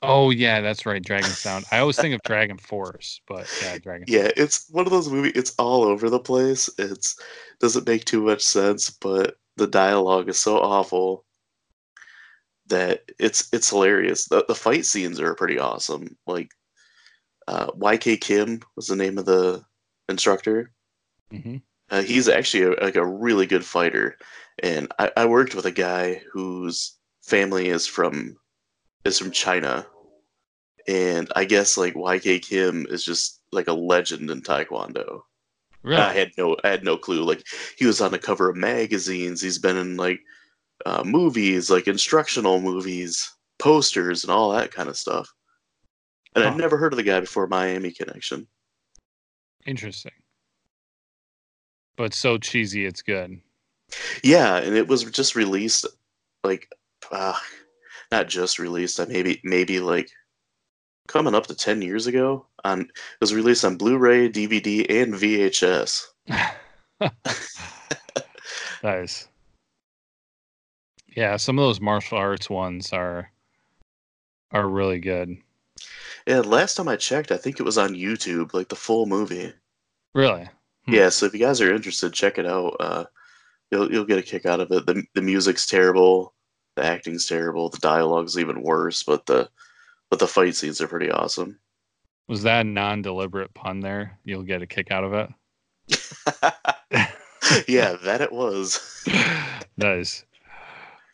[0.03, 1.65] Oh yeah, that's right, Dragon Sound.
[1.71, 4.05] I always think of Dragon Force, but yeah, Dragon.
[4.09, 5.33] Yeah, it's one of those movies.
[5.37, 6.69] It's all over the place.
[6.79, 7.17] It's
[7.61, 11.25] doesn't make too much sense, but the dialogue is so awful
[12.67, 14.27] that it's it's hilarious.
[14.27, 16.17] The the fight scenes are pretty awesome.
[16.27, 16.51] Like
[17.49, 19.65] uh, YK Kim was the name of the
[20.09, 20.73] instructor.
[21.31, 21.57] hmm
[21.91, 24.17] Uh, he's actually a, like a really good fighter,
[24.63, 28.37] and I, I worked with a guy whose family is from
[29.05, 29.87] is from China,
[30.89, 35.23] and I guess like YK Kim is just like a legend in Taekwondo.
[35.83, 36.09] Really?
[36.09, 37.25] I had no I had no clue.
[37.25, 37.45] Like
[37.79, 39.41] he was on the cover of magazines.
[39.43, 40.21] He's been in like
[40.87, 45.33] uh, movies, like instructional movies, posters, and all that kind of stuff.
[46.35, 46.51] And Huh.
[46.51, 48.47] I'd never heard of the guy before Miami Connection.
[49.67, 50.13] Interesting.
[51.97, 53.41] But so cheesy, it's good.
[54.25, 55.87] Yeah, and it was just released
[56.43, 56.69] like
[57.11, 57.39] uh,
[58.11, 58.99] not just released.
[58.99, 60.09] I maybe maybe like
[61.07, 62.47] coming up to ten years ago.
[62.65, 62.89] On it
[63.21, 66.05] was released on Blu-ray, DVD, and VHS.
[68.83, 69.29] nice.
[71.17, 73.31] Yeah, some of those martial arts ones are
[74.51, 75.37] are really good.
[76.27, 79.53] Yeah, last time I checked, I think it was on YouTube, like the full movie.
[80.15, 80.49] Really?
[80.87, 80.95] Hmm.
[80.95, 82.77] Yeah, so if you guys are interested, check it out.
[82.79, 83.05] Uh,
[83.71, 84.87] you'll you'll get a kick out of it.
[84.87, 86.35] the The music's terrible,
[86.77, 89.49] the acting's terrible, the dialogue's even worse, but the
[90.11, 91.59] but the fight scenes are pretty awesome.
[92.29, 94.19] Was that a non-deliberate pun there?
[94.25, 95.29] You'll get a kick out of it.
[97.69, 99.05] yeah, that it was.
[99.77, 100.25] nice.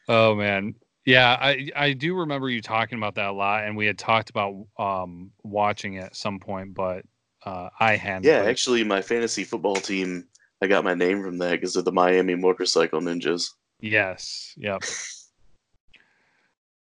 [0.09, 3.87] Oh man, yeah, I I do remember you talking about that a lot, and we
[3.87, 7.05] had talked about um watching it at some point, but
[7.45, 8.25] uh, I hadn't.
[8.25, 10.27] Yeah, actually, my fantasy football team,
[10.61, 13.51] I got my name from that because of the Miami Motorcycle Ninjas.
[13.81, 14.55] Yes.
[14.57, 14.83] Yep.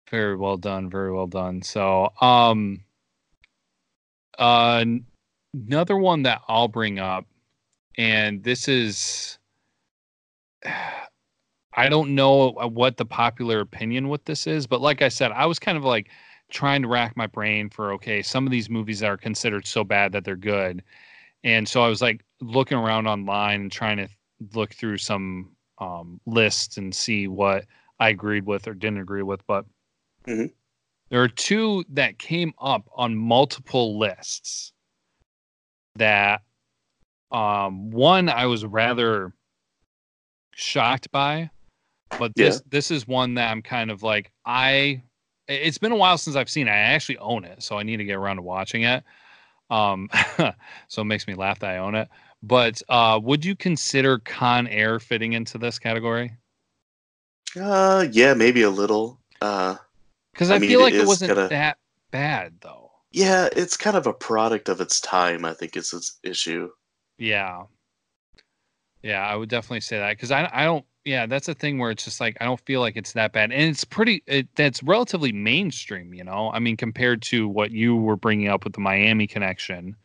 [0.10, 0.90] very well done.
[0.90, 1.62] Very well done.
[1.62, 2.84] So, um,
[4.38, 4.84] uh,
[5.54, 7.26] another one that I'll bring up,
[7.98, 9.38] and this is.
[11.74, 15.46] I don't know what the popular opinion with this is, but like I said, I
[15.46, 16.10] was kind of like
[16.50, 20.12] trying to rack my brain for okay, some of these movies are considered so bad
[20.12, 20.84] that they're good.
[21.44, 24.08] And so I was like looking around online and trying to
[24.54, 27.66] look through some um, lists and see what
[28.00, 29.46] I agreed with or didn't agree with.
[29.48, 29.66] But
[30.28, 30.48] mm-hmm.
[31.10, 34.74] there are two that came up on multiple lists
[35.96, 36.42] that
[37.32, 39.34] um, one I was rather
[40.54, 41.50] shocked by,
[42.20, 42.62] but this yeah.
[42.70, 45.02] this is one that I'm kind of like I
[45.48, 46.72] it's been a while since I've seen it.
[46.72, 49.04] I actually own it, so I need to get around to watching it.
[49.70, 50.10] Um,
[50.88, 52.10] so it makes me laugh that I own it.
[52.44, 56.34] But uh, would you consider Con Air fitting into this category?
[57.60, 59.20] Uh, yeah, maybe a little.
[59.42, 59.76] Uh,
[60.34, 61.78] because I, I mean, feel like it, it wasn't kinda, that
[62.12, 62.92] bad though.
[63.12, 65.44] Yeah, it's kind of a product of its time.
[65.44, 66.70] I think is its issue.
[67.18, 67.64] Yeah,
[69.04, 71.92] yeah, I would definitely say that because I I don't yeah, that's a thing where
[71.92, 74.24] it's just like I don't feel like it's that bad, and it's pretty.
[74.28, 76.52] It, that's relatively mainstream, you know.
[76.52, 79.96] I mean, compared to what you were bringing up with the Miami connection,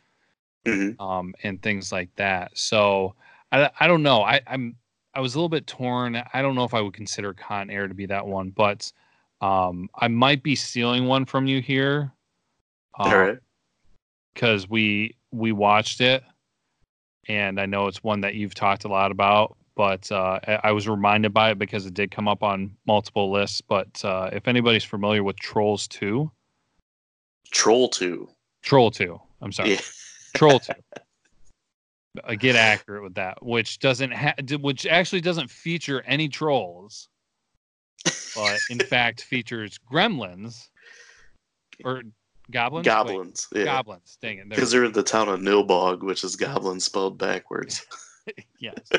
[0.66, 1.00] mm-hmm.
[1.00, 2.56] um, and things like that.
[2.56, 3.14] So
[3.52, 4.22] I, I don't know.
[4.22, 4.76] I, I'm
[5.14, 6.22] I was a little bit torn.
[6.32, 8.90] I don't know if I would consider Con Air to be that one, but
[9.42, 12.12] um, I might be stealing one from you here.
[12.98, 13.38] Um, All right.
[14.32, 16.22] Because we we watched it,
[17.28, 20.88] and I know it's one that you've talked a lot about but uh, I was
[20.88, 23.60] reminded by it because it did come up on multiple lists.
[23.60, 26.30] But uh, if anybody's familiar with Trolls 2,
[27.52, 28.28] Troll 2,
[28.62, 29.80] Troll 2, I'm sorry, yeah.
[30.34, 30.72] Troll 2.
[32.24, 37.08] I get accurate with that, which doesn't ha- which actually doesn't feature any trolls,
[38.34, 40.68] but in fact features gremlins
[41.84, 42.02] or
[42.50, 42.86] goblins.
[42.86, 43.66] Goblins, Wait, yeah.
[43.66, 44.16] Goblins.
[44.22, 44.48] Dang it!
[44.48, 47.84] Because they're in the town of Nilbog, which is goblin spelled backwards.
[48.58, 48.90] yes.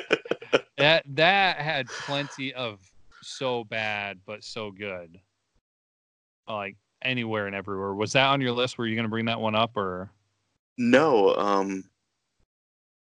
[0.78, 2.80] that that had plenty of
[3.22, 5.20] so bad but so good.
[6.48, 7.94] Like anywhere and everywhere.
[7.94, 8.78] Was that on your list?
[8.78, 10.12] Were you going to bring that one up or?
[10.78, 11.36] No.
[11.36, 11.84] Um,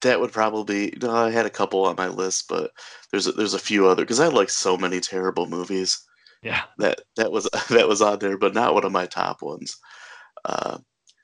[0.03, 0.95] that would probably.
[1.01, 2.73] No, I had a couple on my list, but
[3.11, 6.01] there's a, there's a few other because I like so many terrible movies.
[6.43, 6.63] Yeah.
[6.79, 9.77] That that was that was on there, but not one of my top ones.
[10.45, 10.79] Uh,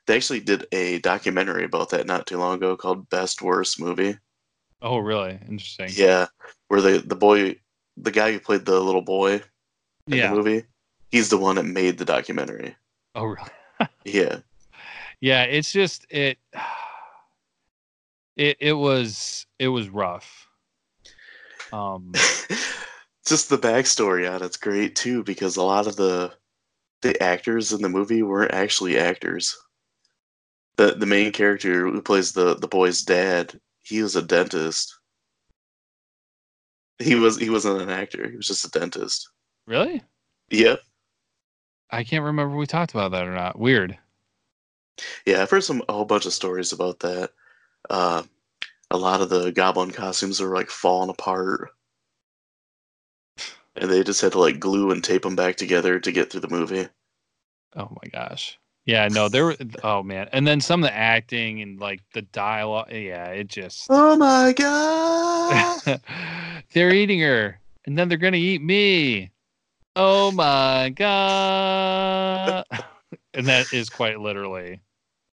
[0.07, 4.17] they actually did a documentary about that not too long ago called Best Worst Movie.
[4.81, 5.39] Oh, really?
[5.47, 5.89] Interesting.
[5.91, 6.27] Yeah,
[6.67, 7.59] where the the boy,
[7.97, 9.41] the guy who played the little boy
[10.07, 10.29] in yeah.
[10.29, 10.63] the movie,
[11.11, 12.75] he's the one that made the documentary.
[13.15, 13.49] Oh, really?
[14.05, 14.37] yeah.
[15.21, 16.37] Yeah, it's just it.
[18.37, 20.47] It it was it was rough.
[21.73, 22.13] Um,
[23.27, 26.33] just the backstory on it's great too because a lot of the
[27.01, 29.57] the actors in the movie weren't actually actors.
[30.77, 34.95] The the main character who plays the the boy's dad he was a dentist.
[36.99, 38.29] He was he wasn't an actor.
[38.29, 39.29] He was just a dentist.
[39.65, 40.03] Really?
[40.49, 40.79] Yep.
[41.91, 43.57] I can't remember we talked about that or not.
[43.57, 43.97] Weird.
[45.25, 47.31] Yeah, I've heard some a whole bunch of stories about that.
[47.89, 48.23] Uh,
[48.91, 51.69] a lot of the goblin costumes are like falling apart,
[53.75, 56.41] and they just had to like glue and tape them back together to get through
[56.41, 56.87] the movie.
[57.75, 58.59] Oh my gosh.
[58.89, 59.55] Yeah, no, there were.
[59.83, 62.91] Oh man, and then some of the acting and like the dialogue.
[62.91, 63.85] Yeah, it just.
[63.87, 66.01] Oh my god!
[66.73, 69.29] they're eating her, and then they're gonna eat me.
[69.95, 72.65] Oh my god!
[73.35, 74.81] and that is quite literally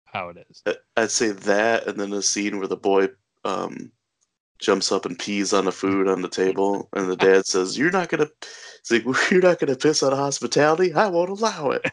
[0.06, 0.64] how it is.
[0.98, 3.10] I'd say that, and then the scene where the boy
[3.46, 3.92] um,
[4.58, 7.92] jumps up and pees on the food on the table, and the dad says, "You're
[7.92, 8.30] not gonna."
[8.80, 10.92] It's like you're not gonna piss on hospitality.
[10.92, 11.86] I won't allow it.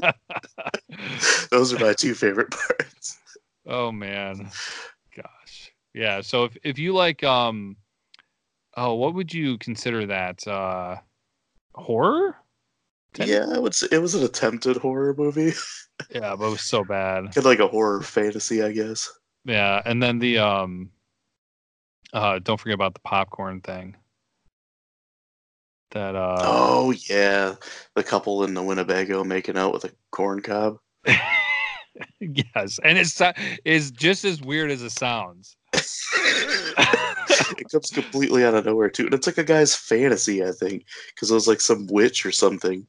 [1.50, 3.18] Those are my two favorite parts.
[3.66, 4.50] Oh man,
[5.16, 6.20] gosh, yeah.
[6.20, 7.76] So if if you like, um,
[8.76, 10.46] oh, what would you consider that?
[10.46, 10.96] Uh,
[11.74, 12.36] horror?
[13.18, 15.52] Yeah, I would say it was an attempted horror movie.
[16.10, 17.26] Yeah, but it was so bad.
[17.26, 19.08] Kind of like a horror fantasy, I guess.
[19.44, 20.90] Yeah, and then the um,
[22.12, 23.94] uh, don't forget about the popcorn thing.
[25.94, 26.34] That uh.
[26.40, 27.54] Oh yeah,
[27.94, 30.78] the couple in the Winnebago making out with a corn cob.
[32.20, 33.22] yes, and it's
[33.64, 35.56] is just as weird as it sounds.
[35.72, 40.84] it comes completely out of nowhere too, and it's like a guy's fantasy, I think,
[41.14, 42.84] because it was like some witch or something.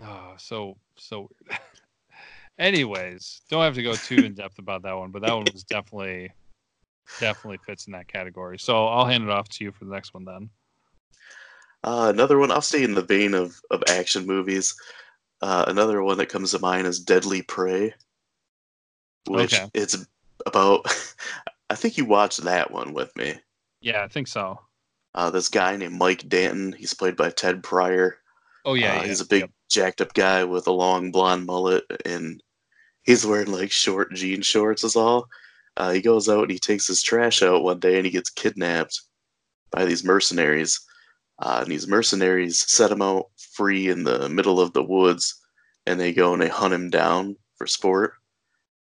[0.00, 1.60] Oh, so so weird.
[2.58, 5.64] Anyways, don't have to go too in depth about that one, but that one was
[5.64, 6.32] definitely
[7.20, 8.58] definitely fits in that category.
[8.58, 10.48] So I'll hand it off to you for the next one then.
[11.84, 14.74] Uh, another one, I'll stay in the vein of, of action movies.
[15.40, 17.92] Uh, another one that comes to mind is Deadly Prey,
[19.28, 19.68] which okay.
[19.74, 19.96] it's
[20.46, 20.86] about.
[21.70, 23.34] I think you watched that one with me.
[23.80, 24.60] Yeah, I think so.
[25.14, 26.72] Uh, this guy named Mike Danton.
[26.72, 28.18] He's played by Ted Prior.
[28.64, 29.06] Oh yeah, uh, yeah.
[29.08, 29.50] he's a big yep.
[29.68, 32.40] jacked up guy with a long blonde mullet, and
[33.02, 34.84] he's wearing like short jean shorts.
[34.84, 35.26] Is all.
[35.76, 38.30] Uh, he goes out and he takes his trash out one day, and he gets
[38.30, 39.00] kidnapped
[39.72, 40.78] by these mercenaries
[41.38, 45.40] uh, and these mercenaries set him out free in the middle of the woods,
[45.86, 48.14] and they go and they hunt him down for sport.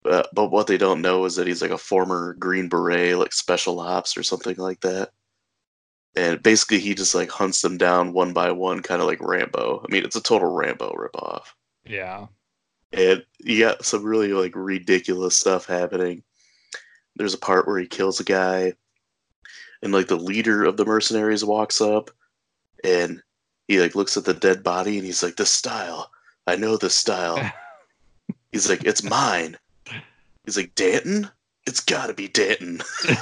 [0.02, 3.32] But, but what they don't know is that he's like a former Green Beret, like
[3.32, 5.10] special ops or something like that.
[6.16, 9.84] And basically, he just like hunts them down one by one, kind of like Rambo.
[9.88, 11.44] I mean, it's a total Rambo ripoff.
[11.86, 12.26] Yeah.
[12.92, 16.22] And you got some really like ridiculous stuff happening.
[17.16, 18.74] There's a part where he kills a guy,
[19.82, 22.10] and like the leader of the mercenaries walks up
[22.84, 23.22] and
[23.68, 26.10] he like looks at the dead body and he's like, "The style,
[26.46, 27.38] I know the style."
[28.52, 29.56] he's like, "It's mine."
[30.44, 31.30] He's like, "Danton,
[31.66, 32.82] it's got to be Danton."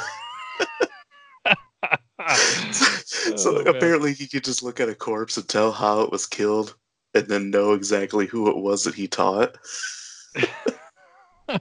[3.37, 6.27] so oh, apparently he could just look at a corpse and tell how it was
[6.27, 6.75] killed
[7.15, 9.57] and then know exactly who it was that he taught.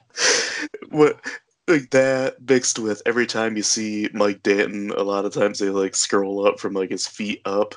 [0.89, 1.19] what
[1.67, 5.69] like that mixed with every time you see Mike Danton, a lot of times they
[5.69, 7.75] like scroll up from like his feet up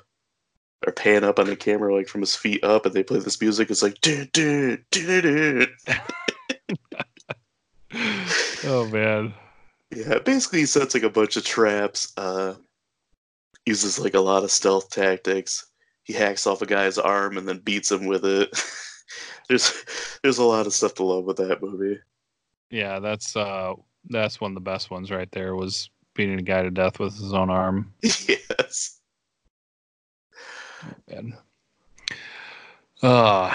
[0.87, 3.41] or pan up on the camera like from his feet up and they play this
[3.41, 5.67] music it's like dun, dun, dun,
[8.65, 9.35] oh man.
[9.95, 12.55] Yeah basically he sets like a bunch of traps uh
[13.67, 15.67] uses like a lot of stealth tactics.
[16.05, 18.51] He hacks off a guy's arm and then beats him with it.
[19.49, 19.85] There's
[20.23, 21.99] there's a lot of stuff to love with that movie.
[22.71, 23.75] Yeah that's uh
[24.09, 27.15] that's one of the best ones right there was beating a guy to death with
[27.15, 27.93] his own arm.
[28.03, 29.02] Yes
[31.09, 31.37] man.
[33.03, 33.53] Uh,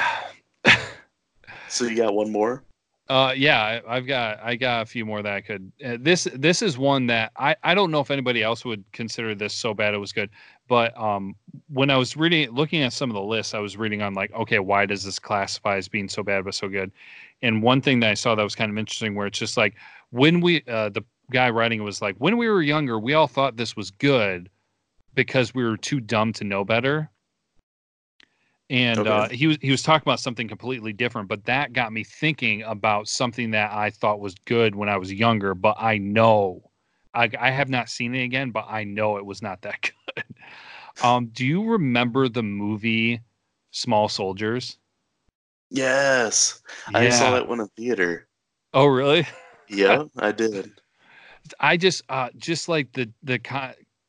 [1.69, 2.63] so you got one more?
[3.09, 5.71] Uh, yeah, I, have got I got a few more that I could.
[5.84, 9.34] Uh, this this is one that I I don't know if anybody else would consider
[9.34, 10.30] this so bad it was good,
[10.67, 11.36] but um
[11.69, 14.34] when I was reading looking at some of the lists, I was reading on like
[14.34, 16.91] okay, why does this classify as being so bad but so good?
[17.41, 19.75] And one thing that I saw that was kind of interesting, where it's just like
[20.09, 23.28] when we uh, the guy writing it was like when we were younger, we all
[23.28, 24.49] thought this was good
[25.15, 27.09] because we were too dumb to know better
[28.70, 29.09] and okay.
[29.09, 32.63] uh, he was he was talking about something completely different but that got me thinking
[32.63, 36.61] about something that i thought was good when i was younger but i know
[37.13, 39.82] i, I have not seen it again but i know it was not that
[40.15, 40.24] good.
[41.03, 43.22] Um do you remember the movie
[43.72, 44.78] small soldiers?
[45.70, 46.61] Yes.
[46.89, 46.99] Yeah.
[46.99, 48.28] i saw that one in theater.
[48.74, 49.26] Oh really?
[49.70, 50.72] Yeah i did.
[51.59, 53.38] I just uh just like the the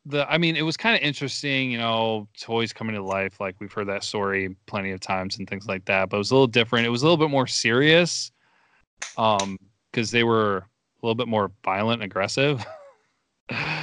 [0.09, 3.40] the I mean, it was kind of interesting, you know, toys coming to life.
[3.40, 6.09] Like we've heard that story plenty of times and things like that.
[6.09, 6.86] But it was a little different.
[6.86, 8.32] It was a little bit more serious,
[9.16, 9.59] um,
[9.90, 12.64] because they were a little bit more violent and aggressive.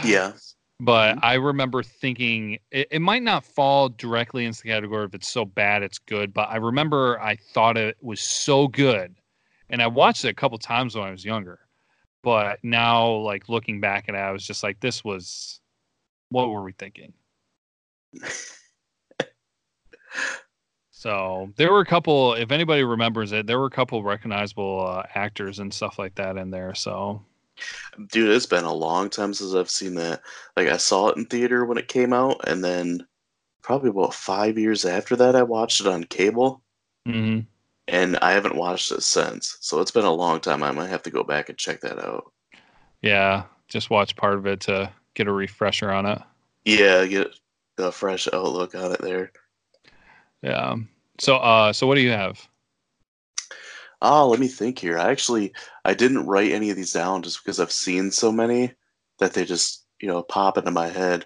[0.03, 0.33] yeah.
[0.81, 1.25] But mm-hmm.
[1.25, 5.45] I remember thinking it, it might not fall directly into the category if it's so
[5.45, 6.33] bad it's good.
[6.33, 9.15] But I remember I thought it was so good,
[9.69, 11.59] and I watched it a couple times when I was younger.
[12.23, 15.61] But now, like looking back at it, I was just like, this was
[16.29, 17.13] what were we thinking?
[20.91, 22.33] so there were a couple.
[22.33, 26.37] If anybody remembers it, there were a couple recognizable uh, actors and stuff like that
[26.37, 26.73] in there.
[26.73, 27.23] So,
[28.11, 30.21] dude, it's been a long time since I've seen that.
[30.55, 33.05] Like I saw it in theater when it came out, and then
[33.61, 36.61] probably about five years after that, I watched it on cable.
[37.07, 37.41] Mm-hmm.
[37.87, 39.57] And I haven't watched it since.
[39.61, 40.63] So it's been a long time.
[40.63, 42.31] I might have to go back and check that out.
[43.01, 46.21] Yeah, just watch part of it to get a refresher on it.
[46.65, 47.27] Yeah, get
[47.77, 49.31] a fresh outlook on it there.
[50.41, 50.75] Yeah.
[51.19, 52.47] So uh so what do you have?
[54.01, 54.97] Oh, let me think here.
[54.99, 55.53] I actually
[55.85, 58.73] I didn't write any of these down just because I've seen so many
[59.19, 61.25] that they just, you know, pop into my head.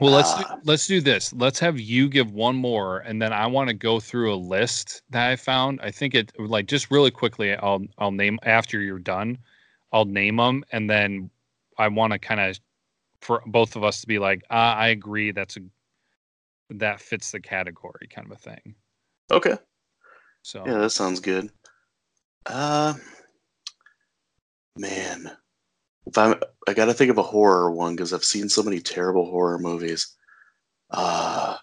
[0.00, 0.58] Well, let's do, Ah.
[0.64, 1.32] let's do this.
[1.32, 5.02] Let's have you give one more, and then I want to go through a list
[5.10, 5.78] that I found.
[5.82, 7.54] I think it like just really quickly.
[7.54, 9.38] I'll I'll name after you're done.
[9.92, 11.30] I'll name them, and then
[11.78, 12.58] I want to kind of
[13.24, 15.32] for both of us to be like, ah, I agree.
[15.32, 15.60] That's a
[16.70, 18.74] that fits the category, kind of a thing.
[19.30, 19.56] Okay.
[20.42, 21.50] So Yeah, that sounds good.
[22.46, 22.94] Uh
[24.76, 25.30] man.
[26.06, 26.34] If I'm
[26.68, 30.14] I gotta think of a horror one because I've seen so many terrible horror movies.
[30.90, 31.56] Uh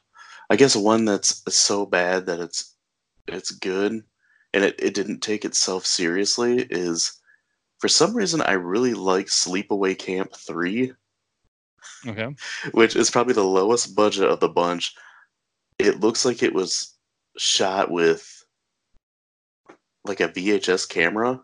[0.49, 2.75] I guess one that's so bad that it's
[3.27, 4.03] it's good
[4.53, 7.19] and it, it didn't take itself seriously is
[7.79, 10.93] for some reason I really like Sleepaway Camp 3
[12.07, 12.35] okay,
[12.71, 14.93] which is probably the lowest budget of the bunch.
[15.79, 16.95] It looks like it was
[17.37, 18.43] shot with
[20.05, 21.41] like a VHS camera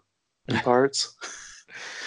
[0.48, 1.16] in parts.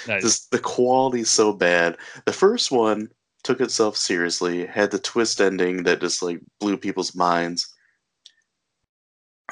[0.07, 0.23] nice.
[0.23, 1.97] Just the quality's so bad.
[2.27, 3.09] The first one
[3.43, 7.73] took itself seriously, had the twist ending that just like blew people's minds.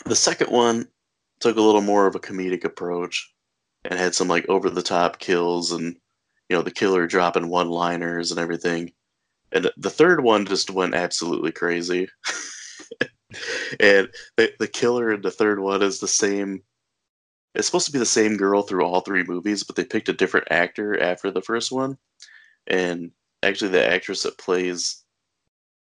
[0.04, 0.88] The second one
[1.40, 3.32] took a little more of a comedic approach
[3.84, 5.96] and had some like over the top kills and
[6.48, 8.92] you know the killer dropping one liners and everything.
[9.52, 12.08] And the third one just went absolutely crazy.
[13.80, 16.62] and the, the killer in the third one is the same
[17.54, 20.12] it's supposed to be the same girl through all three movies, but they picked a
[20.12, 21.98] different actor after the first one.
[22.66, 23.10] And
[23.42, 25.02] actually, the actress that plays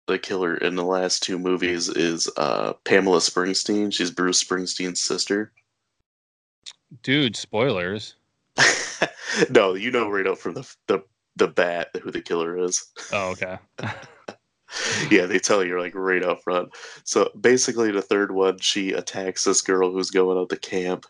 [0.07, 3.93] the killer in the last two movies is uh, Pamela Springsteen.
[3.93, 5.53] She's Bruce Springsteen's sister.
[7.01, 8.15] Dude, spoilers.
[9.49, 11.03] no, you know right up from the the
[11.35, 12.83] the bat who the killer is.
[13.11, 13.57] Oh, okay.
[15.09, 16.69] yeah, they tell you like right up front.
[17.03, 21.05] So basically, the third one, she attacks this girl who's going out to camp,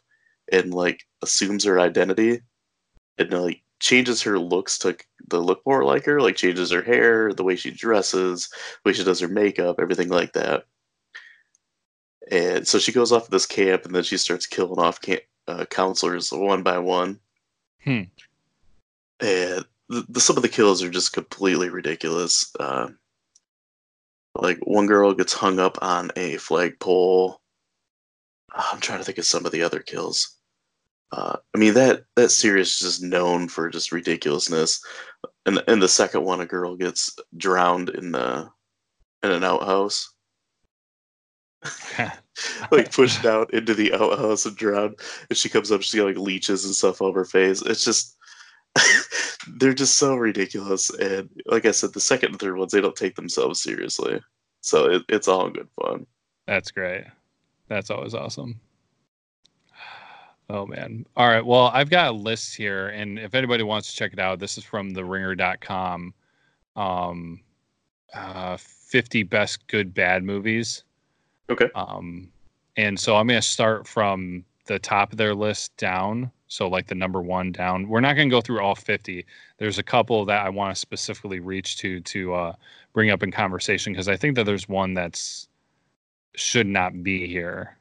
[0.51, 2.41] and like assumes her identity,
[3.17, 4.95] and like changes her looks to
[5.28, 6.21] the look more like her.
[6.21, 8.49] Like changes her hair, the way she dresses,
[8.84, 10.65] the way she does her makeup, everything like that.
[12.32, 15.21] And so she goes off to this camp, and then she starts killing off camp,
[15.47, 17.19] uh, counselors one by one.
[17.84, 18.04] Hmm.
[19.20, 22.52] And the, the, some of the kills are just completely ridiculous.
[22.60, 22.90] Uh,
[24.36, 27.40] like one girl gets hung up on a flagpole.
[28.52, 30.38] I'm trying to think of some of the other kills.
[31.12, 34.84] Uh, I mean that that series is just known for just ridiculousness.
[35.46, 38.50] And in the second one, a girl gets drowned in the
[39.22, 40.12] in an outhouse,
[42.72, 44.99] like pushed out into the outhouse and drowned.
[45.30, 47.61] And she comes up, she's got like leeches and stuff over her face.
[47.61, 48.18] It's just
[49.47, 50.89] they're just so ridiculous.
[50.91, 54.22] And like I said, the second and third ones they don't take themselves seriously,
[54.61, 56.05] so it, it's all good fun.
[56.47, 57.05] That's great.
[57.68, 58.59] That's always awesome.
[60.49, 61.05] Oh man.
[61.16, 61.45] All right.
[61.45, 64.57] Well, I've got a list here, and if anybody wants to check it out, this
[64.57, 66.14] is from theringer.com.
[66.76, 67.39] Um
[68.14, 70.84] uh 50 best good bad movies.
[71.50, 71.70] Okay.
[71.76, 72.32] Um
[72.78, 76.32] and so I'm gonna start from the top of their list down.
[76.48, 77.88] So like the number one down.
[77.88, 79.26] We're not gonna go through all 50.
[79.58, 82.54] There's a couple that I want to specifically reach to to uh
[82.94, 85.48] bring up in conversation because I think that there's one that's
[86.36, 87.78] should not be here.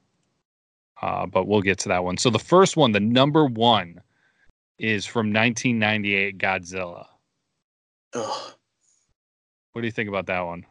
[1.00, 2.16] Uh, but we'll get to that one.
[2.16, 4.00] So the first one, the number one,
[4.78, 7.06] is from 1998 Godzilla.
[8.14, 8.52] Ugh.
[9.72, 10.64] What do you think about that one?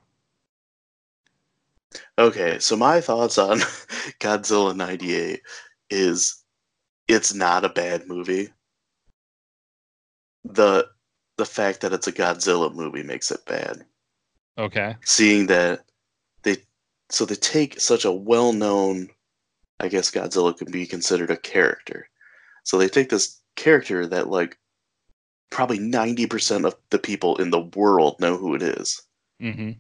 [2.18, 3.58] Okay, so my thoughts on
[4.20, 5.42] Godzilla 98
[5.90, 6.44] is
[7.08, 8.50] it's not a bad movie.
[10.44, 10.88] The
[11.38, 13.86] the fact that it's a Godzilla movie makes it bad.
[14.58, 14.96] Okay.
[15.04, 15.86] Seeing that
[16.44, 16.58] they
[17.10, 19.10] so they take such a well-known
[19.80, 22.08] I guess Godzilla could be considered a character.
[22.64, 24.58] So they take this character that like
[25.50, 29.02] probably 90% of the people in the world know who it is.
[29.42, 29.72] Mm-hmm.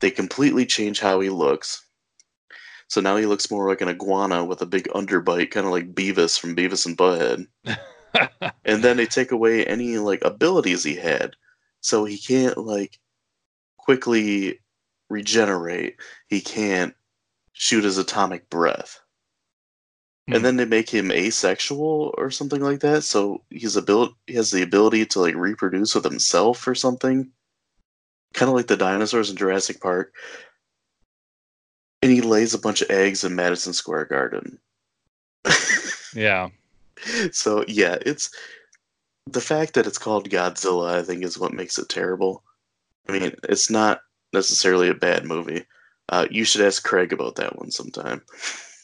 [0.00, 1.84] They completely change how he looks.
[2.88, 5.94] So now he looks more like an iguana with a big underbite, kind of like
[5.94, 7.46] Beavis from Beavis and Butthead.
[8.64, 11.34] and then they take away any like abilities he had.
[11.80, 12.98] So he can't like
[13.76, 14.60] quickly
[15.08, 15.96] regenerate.
[16.28, 16.94] He can't
[17.52, 19.00] shoot his atomic breath.
[20.28, 20.34] Hmm.
[20.34, 23.04] And then they make him asexual or something like that.
[23.04, 27.30] So he's ability he has the ability to like reproduce with himself or something.
[28.34, 30.12] Kind of like the dinosaurs in Jurassic Park.
[32.02, 34.58] And he lays a bunch of eggs in Madison Square Garden.
[36.14, 36.50] yeah.
[37.32, 38.30] so yeah, it's
[39.26, 42.42] the fact that it's called Godzilla, I think, is what makes it terrible.
[43.08, 45.64] I mean, it's not necessarily a bad movie.
[46.10, 48.22] Uh, you should ask Craig about that one sometime.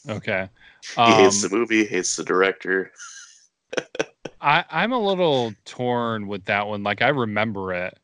[0.09, 0.49] Okay.
[0.97, 2.91] He hates the movie, hates the director.
[4.41, 6.83] I, I'm a little torn with that one.
[6.83, 7.99] Like I remember it.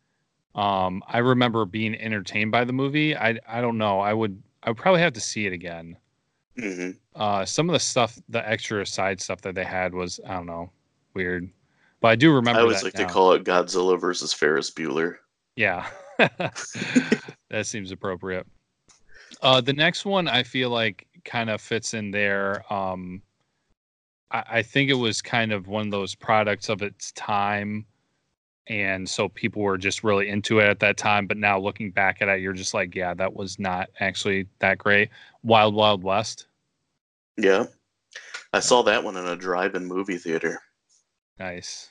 [0.57, 3.15] Um, I remember being entertained by the movie.
[3.17, 4.01] I I don't know.
[4.01, 5.97] I would I would probably have to see it again.
[6.59, 10.35] hmm Uh, some of the stuff, the extra side stuff that they had was I
[10.35, 10.71] don't know,
[11.15, 11.49] weird.
[12.01, 12.61] But I do remember.
[12.61, 13.07] I always like now.
[13.07, 15.17] to call it Godzilla versus Ferris Bueller.
[15.57, 15.87] Yeah,
[16.19, 18.47] that seems appropriate.
[19.43, 22.71] Uh, the next one I feel like kind of fits in there.
[22.73, 23.23] Um,
[24.31, 27.87] I, I think it was kind of one of those products of its time,
[28.69, 31.27] and so people were just really into it at that time.
[31.27, 34.79] But now looking back at it, you're just like, yeah, that was not actually that
[34.79, 35.11] great.
[35.43, 36.47] Wild Wild West,
[37.37, 37.67] Yeah.
[38.53, 40.61] I saw that one in a drive-in movie theater.
[41.39, 41.89] nice.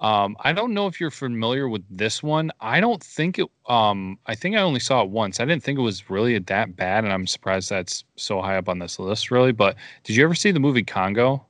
[0.00, 2.50] Um, I don't know if you're familiar with this one.
[2.60, 3.46] I don't think it.
[3.68, 5.40] Um, I think I only saw it once.
[5.40, 8.68] I didn't think it was really that bad, and I'm surprised that's so high up
[8.70, 9.30] on this list.
[9.30, 11.44] Really, but did you ever see the movie Congo?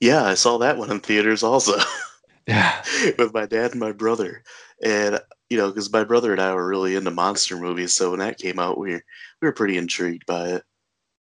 [0.00, 1.78] Yeah, I saw that one in theaters also
[2.46, 2.82] Yeah.
[3.18, 4.42] with my dad and my brother.
[4.82, 5.20] And
[5.50, 8.38] you know, because my brother and I were really into monster movies, so when that
[8.38, 9.04] came out, we were,
[9.40, 10.62] we were pretty intrigued by it.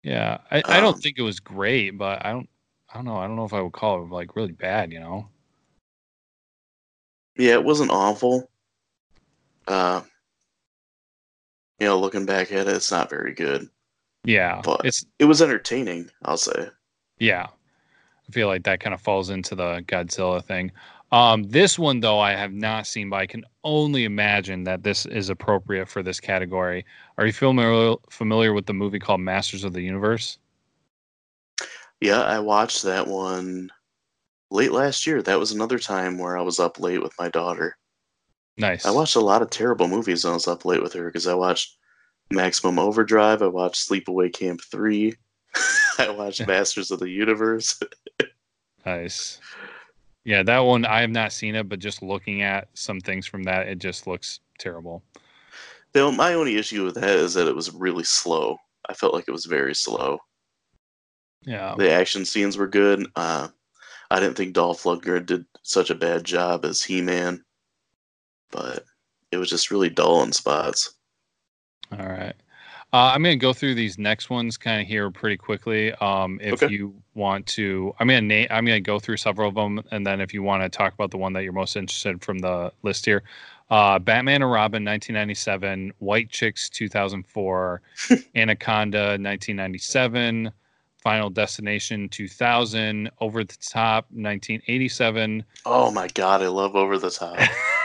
[0.03, 0.39] Yeah.
[0.51, 2.49] I, I don't Um, think it was great, but I don't.
[2.89, 3.17] I don't know.
[3.17, 4.93] I don't know if I would call it like really bad.
[4.93, 5.29] You know.
[7.37, 8.49] Yeah, it wasn't awful.
[9.67, 10.03] Uh,
[11.79, 13.69] you know, looking back at it, it's not very good.
[14.25, 14.61] Yeah.
[14.65, 16.69] But- It's It was entertaining, I'll say.
[17.19, 17.47] Yeah.
[18.29, 20.73] I feel like that kind of falls into the Godzilla thing.
[21.13, 25.07] Um, this one though I have not seen, but I can only imagine that this
[25.07, 26.85] is appropriate for this category.
[27.19, 30.39] Are you familiar familiar with the movie called Masters of the Universe?
[32.01, 33.71] Yeah, I watched that one
[34.51, 35.23] late last year.
[35.23, 37.77] That was another time where I was up late with my daughter.
[38.59, 38.87] Nice.
[38.87, 41.27] I watched a lot of terrible movies when I was up late with her because
[41.27, 41.77] I watched
[42.31, 45.15] Maximum Overdrive, I watched Sleepaway Camp 3,
[45.99, 47.79] I watched Masters of the Universe.
[48.85, 49.41] Nice.
[50.27, 53.45] Yeah, that one I have not seen it, but just looking at some things from
[53.45, 55.05] that, it just looks terrible.
[55.93, 58.57] Though my only issue with that is that it was really slow.
[58.89, 60.19] I felt like it was very slow.
[61.43, 61.77] Yeah.
[61.79, 63.07] The action scenes were good.
[63.15, 63.47] Uh,
[64.11, 67.45] I didn't think Dolph Lundgren did such a bad job as He-Man,
[68.51, 68.83] but
[69.31, 70.95] it was just really dull in spots.
[71.97, 72.35] All right.
[72.97, 75.93] Uh, I'm going to go through these next ones kind of here pretty quickly.
[75.93, 76.73] Um, if Okay.
[76.73, 79.83] you want to, I'm going to name, I'm going to go through several of them,
[79.91, 82.19] and then if you want to talk about the one that you're most interested in
[82.21, 83.23] from the list here,
[83.69, 87.83] uh, Batman and Robin, 1997, White Chicks, 2004,
[88.35, 90.51] Anaconda, 1997,
[90.97, 95.45] Final Destination, 2000, Over the Top, 1987.
[95.67, 97.37] Oh my god, I love Over the Top.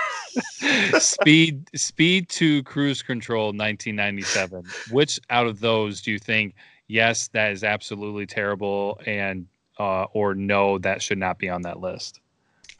[0.99, 6.55] speed speed 2 cruise control 1997 which out of those do you think
[6.87, 9.45] yes that is absolutely terrible and
[9.79, 12.19] uh, or no that should not be on that list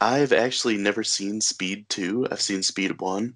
[0.00, 2.26] I've actually never seen Speed 2.
[2.32, 3.34] I've seen Speed 1.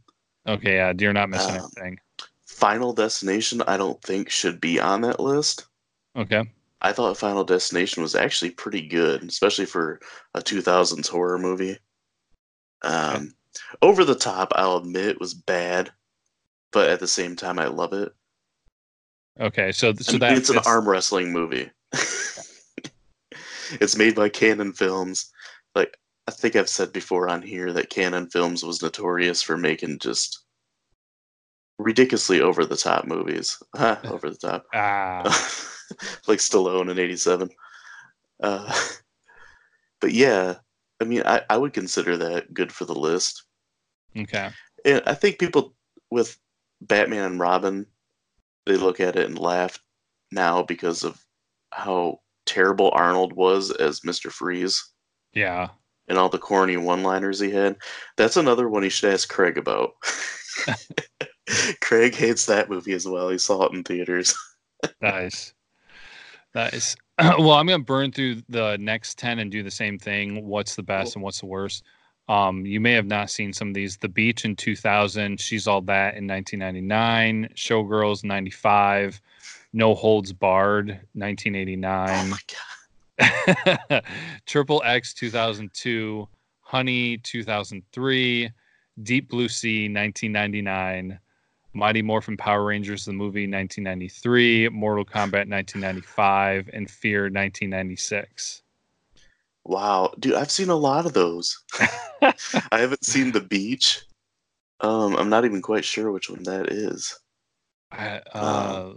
[0.49, 1.99] okay yeah you're not missing Um, anything
[2.47, 5.67] Final Destination, I don't think should be on that list.
[6.17, 6.43] okay
[6.81, 9.99] I thought Final Destination was actually pretty good, especially for
[10.35, 11.79] a 2000s horror movie.
[12.83, 13.35] Um,
[13.83, 15.93] Over the Top, I'll admit, was bad,
[16.73, 18.13] but at the same time, I love it.
[19.41, 21.71] okay so I so mean, that it's an arm wrestling movie.
[23.81, 25.31] it's made by Cannon Films.
[25.75, 25.97] Like
[26.29, 30.41] I think I've said before on here that Cannon Films was notorious for making just
[31.79, 33.59] ridiculously over the top movies.
[33.75, 34.67] Huh, over the top.
[34.75, 35.23] ah
[36.29, 37.51] like Stallone in '87.
[38.43, 38.75] Uh,
[40.01, 40.57] but yeah,
[41.01, 43.45] I mean, I, I would consider that good for the list.
[44.17, 44.51] Okay
[44.85, 45.75] And I think people
[46.11, 46.39] with
[46.81, 47.87] Batman and Robin,
[48.67, 49.79] they look at it and laugh
[50.31, 51.21] now because of
[51.73, 54.93] how terrible Arnold was as Mister Freeze
[55.33, 55.69] yeah
[56.09, 57.77] and all the corny one-liners he had.
[58.17, 59.95] That's another one you should ask Craig about.
[61.81, 63.29] Craig hates that movie as well.
[63.29, 64.35] He saw it in theaters.
[65.01, 65.55] Nice.
[66.55, 66.97] Nice.
[67.19, 70.45] well, I'm going to burn through the next 10 and do the same thing.
[70.45, 71.83] What's the best and what's the worst?
[72.29, 73.97] Um, you may have not seen some of these.
[73.97, 79.21] The Beach in 2000, She's All That in 1999, Showgirls 95,
[79.73, 84.03] No Holds Barred Oh 1989, my god.
[84.47, 86.29] Triple X 2002,
[86.61, 88.51] Honey 2003,
[89.03, 91.19] Deep Blue Sea 1999,
[91.75, 98.63] Mighty Morphin Power Rangers the movie 1993, Mortal Kombat 1995, and Fear 1996.
[99.69, 101.61] Wow, dude, I've seen a lot of those.
[102.23, 102.33] I
[102.71, 104.01] haven't seen the beach.
[104.81, 107.19] Um, I'm not even quite sure which one that is.
[107.91, 108.93] I, uh,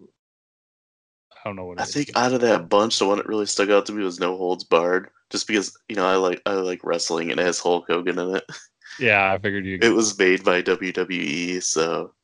[0.00, 1.80] I don't know what.
[1.80, 2.14] I think is.
[2.14, 4.62] out of that bunch, the one that really stuck out to me was No Holds
[4.62, 8.18] Barred, just because you know I like I like wrestling and it has Hulk Hogan
[8.18, 8.44] in it.
[8.98, 9.78] Yeah, I figured you.
[9.82, 12.14] It was made by WWE, so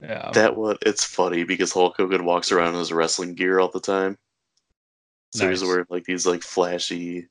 [0.00, 0.30] yeah.
[0.32, 3.80] that one it's funny because Hulk Hogan walks around in his wrestling gear all the
[3.80, 4.16] time.
[5.32, 5.68] So he's Nice.
[5.68, 7.28] wearing like these like flashy,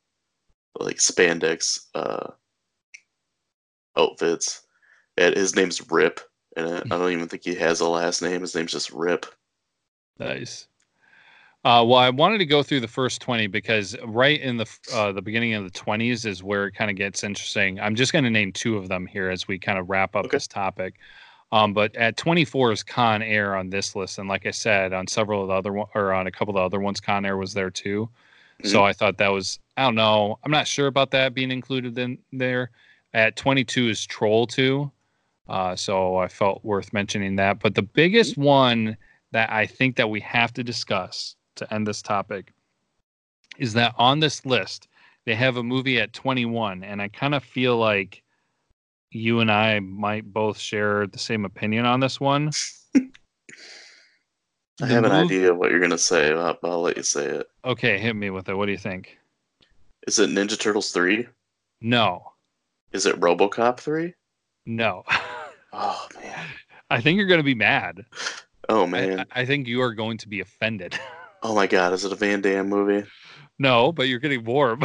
[0.79, 2.31] like spandex uh,
[3.97, 4.63] outfits,
[5.17, 6.19] and his name's Rip.
[6.57, 8.41] And I I don't even think he has a last name.
[8.41, 9.25] His name's just Rip.
[10.19, 10.67] Nice.
[11.63, 15.11] Uh, well, I wanted to go through the first twenty because right in the uh,
[15.11, 17.79] the beginning of the twenties is where it kind of gets interesting.
[17.79, 20.25] I'm just going to name two of them here as we kind of wrap up
[20.25, 20.37] Okay.
[20.37, 20.95] this topic.
[21.51, 25.07] Um, but at 24 is Con Air on this list, and like I said, on
[25.07, 27.37] several of the other one or on a couple of the other ones, Con Air
[27.37, 28.09] was there too.
[28.63, 30.37] So I thought that was I don't know.
[30.43, 32.71] I'm not sure about that being included in there.
[33.13, 34.91] At 22 is Troll 2.
[35.49, 37.59] Uh, so I felt worth mentioning that.
[37.59, 38.95] But the biggest one
[39.31, 42.53] that I think that we have to discuss to end this topic
[43.57, 44.87] is that on this list
[45.25, 48.23] they have a movie at 21 and I kind of feel like
[49.11, 52.49] you and I might both share the same opinion on this one.
[52.95, 53.01] I
[54.79, 56.31] The have an idea of what you're gonna say.
[56.33, 57.47] I'll, I'll let you say it.
[57.65, 58.55] Okay, hit me with it.
[58.55, 59.17] What do you think?
[60.07, 61.27] Is it Ninja Turtles three?
[61.81, 62.23] No.
[62.91, 64.13] Is it RoboCop three?
[64.65, 65.03] No.
[65.73, 66.47] Oh man.
[66.89, 68.03] I think you're going to be mad.
[68.67, 69.25] Oh man.
[69.31, 70.99] I I think you are going to be offended.
[71.43, 71.93] oh my God.
[71.93, 73.07] Is it a Van Damme movie?
[73.57, 74.81] no, but you're getting warm.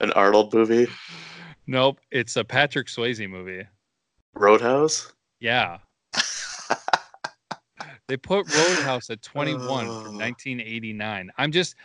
[0.00, 0.88] An Arnold movie?
[1.66, 3.66] Nope, it's a Patrick Swayze movie.
[4.34, 5.12] Roadhouse?
[5.40, 5.78] Yeah.
[8.08, 10.02] They put Roadhouse at 21 Oh.
[10.02, 11.30] from 1989.
[11.38, 11.76] I'm just,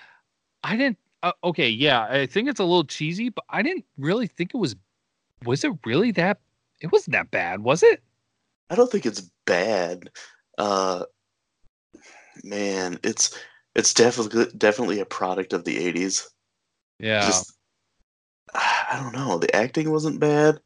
[0.63, 4.25] I didn't, uh, okay, yeah, I think it's a little cheesy, but I didn't really
[4.25, 4.75] think it was,
[5.43, 6.39] was it really that,
[6.81, 8.01] it wasn't that bad, was it?
[8.71, 10.09] I don't think it's bad.
[10.57, 11.03] Uh,
[12.43, 13.37] man, it's
[13.75, 16.23] it's definitely definitely a product of the '80s.
[16.99, 17.23] Yeah.
[17.27, 17.53] Just
[18.91, 19.37] I don't know.
[19.37, 20.59] The acting wasn't bad.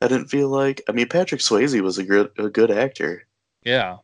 [0.00, 0.82] I didn't feel like.
[0.88, 3.26] I mean, Patrick Swayze was a good a good actor,
[3.62, 3.98] yeah.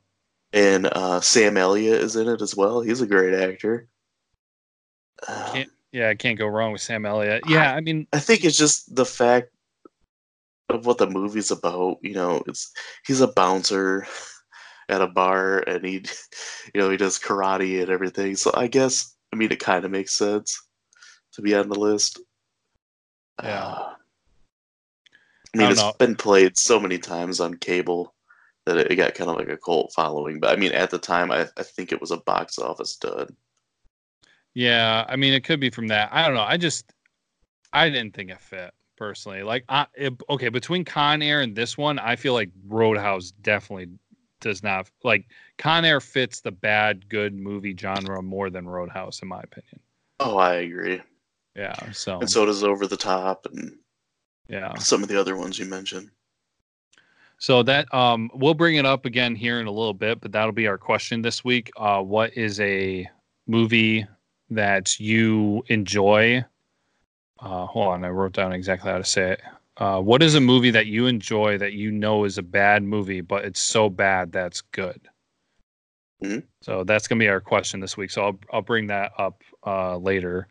[0.53, 2.81] and uh, Sam Elliott is in it as well.
[2.81, 3.89] He's a great actor.
[5.27, 7.43] Uh, yeah, I can't go wrong with Sam Elliott.
[7.47, 9.51] Yeah, I mean, I think it's just the fact
[10.69, 11.99] of what the movie's about.
[12.03, 12.71] You know, it's
[13.07, 14.07] he's a bouncer
[14.89, 16.05] at a bar, and he,
[16.75, 18.37] you know, he does karate and everything.
[18.37, 20.61] So I guess I mean it kind of makes sense
[21.33, 22.21] to be on the list.
[23.43, 23.65] Yeah.
[23.65, 23.95] Uh,
[25.55, 25.93] I I mean, don't it's know.
[25.99, 28.15] been played so many times on cable
[28.67, 30.39] that it got kind of like a cult following.
[30.39, 33.35] But I mean, at the time, I, I think it was a box office dud.
[34.55, 36.09] Yeah, I mean, it could be from that.
[36.13, 36.43] I don't know.
[36.43, 36.93] I just,
[37.73, 39.43] I didn't think it fit personally.
[39.43, 43.89] Like, I, it, okay, between Con Air and this one, I feel like Roadhouse definitely
[44.41, 45.27] does not like
[45.59, 49.81] Con Air fits the bad good movie genre more than Roadhouse, in my opinion.
[50.19, 51.01] Oh, I agree.
[51.55, 51.91] Yeah.
[51.93, 53.77] So, And so does Over the Top and
[54.49, 54.75] yeah.
[54.79, 56.11] some of the other ones you mentioned.
[57.39, 60.53] So that um, we'll bring it up again here in a little bit, but that'll
[60.53, 61.71] be our question this week.
[61.77, 63.09] Uh, what is a
[63.47, 64.07] movie
[64.51, 66.45] that you enjoy?
[67.41, 69.41] Uh, hold on, I wrote down exactly how to say it.
[69.79, 73.23] Uh, what is a movie that you enjoy that you know is a bad movie,
[73.23, 75.01] but it's so bad that's good?
[76.23, 76.43] Mhm.
[76.61, 78.11] So that's gonna be our question this week.
[78.11, 80.49] So I'll I'll bring that up uh, later.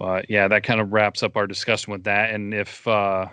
[0.00, 2.30] But yeah, that kind of wraps up our discussion with that.
[2.30, 3.26] And if uh,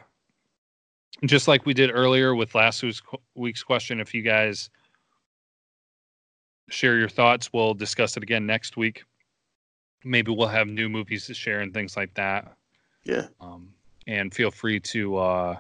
[1.26, 3.02] just like we did earlier with last week's
[3.36, 4.70] week's question, if you guys
[6.70, 9.06] share your thoughts, we'll discuss it again next week.
[10.04, 12.54] Maybe we'll have new movies to share and things like that.
[13.06, 13.28] Yeah.
[13.40, 13.70] Um,
[14.06, 15.58] and feel free to uh,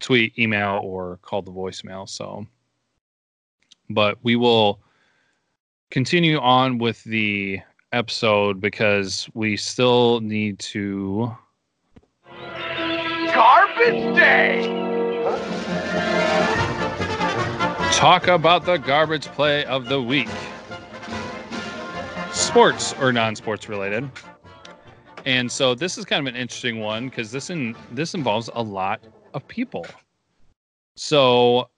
[0.00, 2.08] tweet, email, or call the voicemail.
[2.08, 2.44] So,
[3.88, 4.80] but we will
[5.90, 7.60] continue on with the
[7.92, 11.34] episode because we still need to
[13.32, 14.80] Garbage Day!
[17.92, 20.28] talk about the garbage play of the week.
[22.32, 24.10] Sports or non-sports related.
[25.26, 28.62] And so this is kind of an interesting one because this in this involves a
[28.62, 29.00] lot
[29.34, 29.84] of people.
[30.96, 31.68] So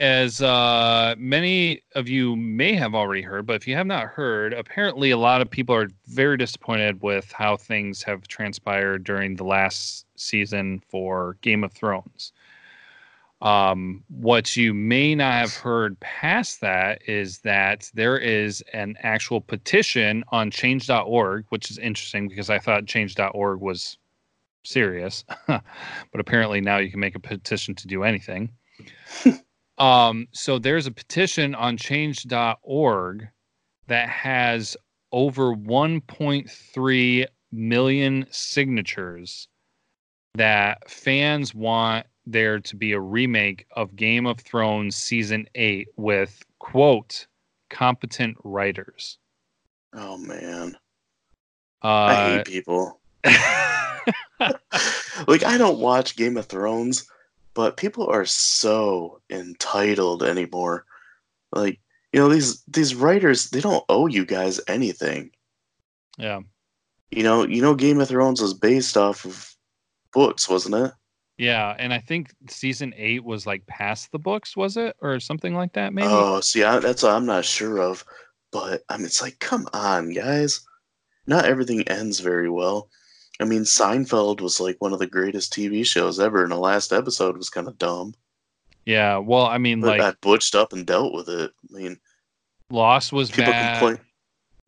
[0.00, 4.52] as uh, many of you may have already heard, but if you have not heard,
[4.52, 9.44] apparently a lot of people are very disappointed with how things have transpired during the
[9.44, 12.32] last season for Game of Thrones.
[13.40, 19.40] Um, what you may not have heard past that is that there is an actual
[19.40, 23.96] petition on change.org, which is interesting because I thought change.org was
[24.64, 25.62] serious, but
[26.14, 28.50] apparently now you can make a petition to do anything.
[29.78, 33.28] um, so there's a petition on change.org
[33.86, 34.76] that has
[35.12, 39.48] over 1.3 million signatures
[40.34, 46.42] that fans want there to be a remake of Game of Thrones season 8 with
[46.58, 47.26] quote
[47.70, 49.18] competent writers.
[49.94, 50.76] Oh man.
[51.82, 53.00] Uh, I hate people.
[55.26, 57.08] like I don't watch Game of Thrones,
[57.58, 60.84] but people are so entitled anymore.
[61.50, 61.80] Like,
[62.12, 65.32] you know, these these writers, they don't owe you guys anything.
[66.18, 66.38] yeah.
[67.10, 69.52] You know, you know Game of Thrones was based off of
[70.12, 70.92] books, wasn't it?
[71.36, 74.94] Yeah, and I think season 8 was like past the books, was it?
[75.00, 76.06] Or something like that maybe?
[76.08, 78.04] Oh, see, I, that's what I'm not sure of.
[78.52, 80.60] But I mean, it's like, come on, guys.
[81.26, 82.88] Not everything ends very well.
[83.40, 86.92] I mean, Seinfeld was like one of the greatest TV shows ever, and the last
[86.92, 88.14] episode was kind of dumb.
[88.84, 91.52] yeah, well, I mean But like I butched up and dealt with it.
[91.70, 91.98] I mean,
[92.70, 93.78] Lost was people bad.
[93.78, 94.00] complain.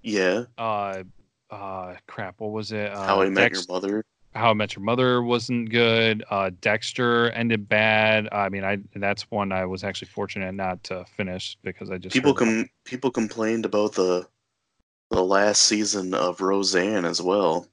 [0.03, 1.03] Yeah, uh
[1.51, 4.05] uh crap what was it uh, How I Met Dex- Your Mother.
[4.37, 9.29] how i met your mother wasn't good uh dexter ended bad i mean i that's
[9.33, 13.65] one i was actually fortunate not to finish because i just People com- people complained
[13.67, 14.29] about the
[15.11, 17.67] the last season of Roseanne as well,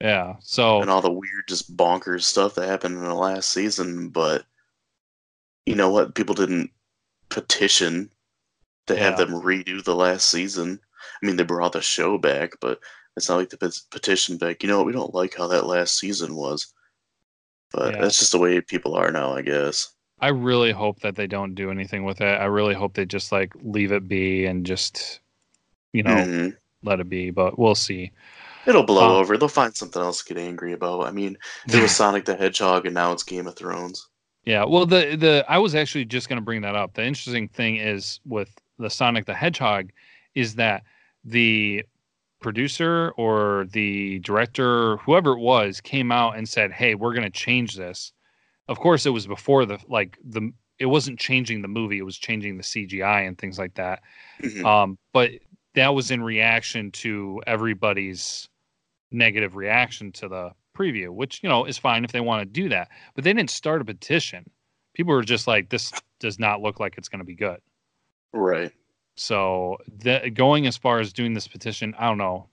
[0.00, 4.08] yeah so and all the weird, just bonkers stuff that happened in the last season.
[4.10, 4.44] But
[5.66, 6.14] you know what?
[6.14, 6.70] People didn't
[7.28, 8.10] petition
[8.86, 10.80] to have them redo the last season.
[11.22, 12.80] I mean, they brought the show back, but
[13.16, 14.62] it's not like the pet- petition back.
[14.62, 16.72] You know, we don't like how that last season was.
[17.72, 18.00] But Yeah.
[18.02, 19.90] that's just the way people are now, I guess.
[20.20, 23.30] i really hope that they don't do anything with it i really hope they just
[23.30, 25.20] like leave it be and just
[25.92, 26.56] you know Mhm.
[26.82, 28.10] let it be but we'll see
[28.66, 29.36] It'll blow Uh, over.
[29.36, 31.06] They'll find something else to get angry about.
[31.06, 31.36] I mean,
[31.66, 34.08] there was Sonic the Hedgehog, and now it's Game of Thrones.
[34.44, 36.94] Yeah, well, the the I was actually just going to bring that up.
[36.94, 39.90] The interesting thing is with the Sonic the Hedgehog
[40.34, 40.82] is that
[41.24, 41.84] the
[42.40, 47.30] producer or the director, whoever it was, came out and said, "Hey, we're going to
[47.30, 48.12] change this."
[48.68, 52.16] Of course, it was before the like the it wasn't changing the movie; it was
[52.16, 54.00] changing the CGI and things like that.
[54.40, 54.64] Mhm.
[54.64, 55.32] Um, but
[55.74, 58.48] that was in reaction to everybody's
[59.10, 62.68] negative reaction to the preview, which you know is fine if they want to do
[62.68, 62.88] that.
[63.14, 64.48] But they didn't start a petition.
[64.94, 67.60] People were just like, "This does not look like it's going to be good."
[68.32, 68.72] Right.
[69.16, 72.48] So the, going as far as doing this petition, I don't know.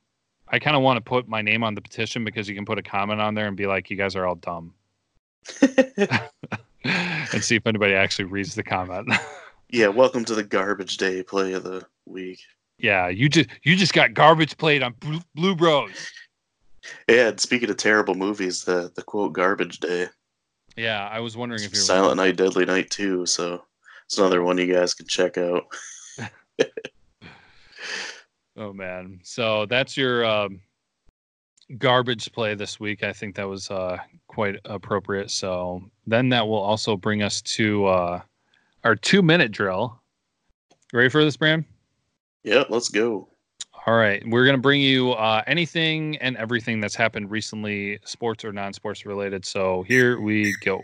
[0.48, 2.78] I kind of want to put my name on the petition because you can put
[2.80, 4.74] a comment on there and be like, "You guys are all dumb,"
[5.62, 9.10] and see if anybody actually reads the comment.
[9.70, 12.40] yeah, welcome to the garbage day play of the week.
[12.78, 14.96] Yeah, you just you just got garbage played on
[15.36, 15.92] Blue, Bros.
[17.10, 20.08] Yeah, and speaking of terrible movies, the the quote garbage day.
[20.76, 23.26] Yeah, I was wondering if you're Silent Night, Deadly Night too.
[23.26, 23.64] So
[24.06, 25.64] it's another one you guys can check out.
[28.58, 29.20] Oh man.
[29.24, 30.62] So that's your um,
[31.78, 33.04] garbage play this week.
[33.04, 33.98] I think that was uh,
[34.28, 35.30] quite appropriate.
[35.32, 38.22] So then that will also bring us to uh,
[38.84, 40.00] our two minute drill.
[40.94, 41.66] Ready for this, Bram?
[42.46, 43.28] Yep, let's go.
[43.88, 44.24] All right.
[44.28, 48.72] We're going to bring you uh, anything and everything that's happened recently, sports or non
[48.72, 49.46] sports related.
[49.46, 50.82] So here we go.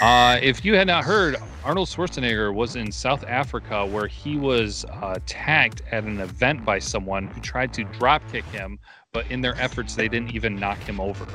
[0.00, 4.84] Uh, if you had not heard, Arnold Schwarzenegger was in South Africa where he was
[4.84, 8.78] uh, attacked at an event by someone who tried to drop kick him,
[9.12, 11.26] but in their efforts, they didn't even knock him over.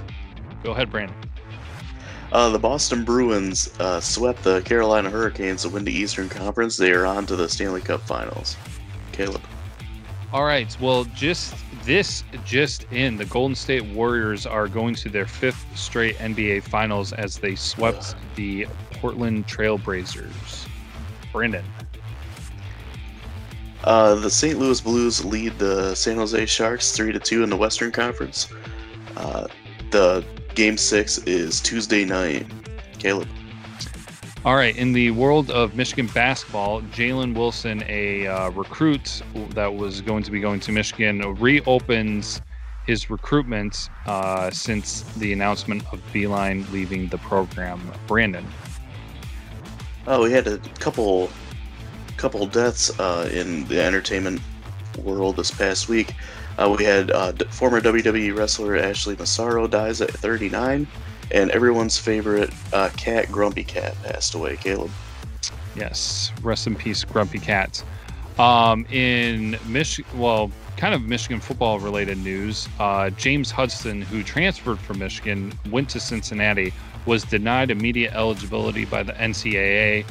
[0.64, 1.16] Go ahead, Brandon.
[2.32, 6.76] Uh, the Boston Bruins uh, swept the Carolina Hurricanes to win the Eastern Conference.
[6.76, 8.58] They are on to the Stanley Cup Finals.
[9.18, 9.42] Caleb.
[10.32, 10.76] All right.
[10.80, 16.18] Well, just this just in, the Golden State Warriors are going to their fifth straight
[16.18, 20.68] NBA Finals as they swept the Portland Trailblazers.
[21.32, 21.66] Brandon.
[23.84, 24.60] Uh, the St.
[24.60, 28.50] Louis Blues lead the San Jose Sharks three to two in the Western Conference.
[29.16, 29.48] Uh,
[29.92, 32.46] the game six is Tuesday night.
[33.00, 33.30] Caleb.
[34.46, 34.76] All right.
[34.78, 40.32] In the world of Michigan basketball, Jalen Wilson, a uh, recruit that was going to
[40.32, 42.42] be going to Michigan, reopens
[42.86, 47.92] his recruitment uh, since the announcement of Beilein leaving the program.
[48.08, 48.46] Brandon.
[50.06, 51.30] Oh, we had a couple,
[52.16, 54.40] couple deaths uh, in the entertainment
[55.04, 56.14] world this past week.
[56.58, 60.88] Uh, we had uh, former WWE wrestler Ashley Massaro dies at 39,
[61.32, 64.56] And everyone's favorite uh, cat, Grumpy Cat, passed away.
[64.58, 64.92] Caleb.
[65.76, 67.84] Yes, rest in peace, Grumpy Cat.
[68.40, 74.80] Um, in Michigan, well, kind of Michigan football related news, uh, James Hudson, who transferred
[74.80, 76.74] from Michigan, went to Cincinnati,
[77.06, 80.06] was denied immediate eligibility by the NCAA.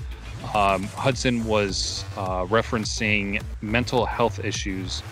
[0.54, 5.02] Um, Hudson was uh, referencing mental health issues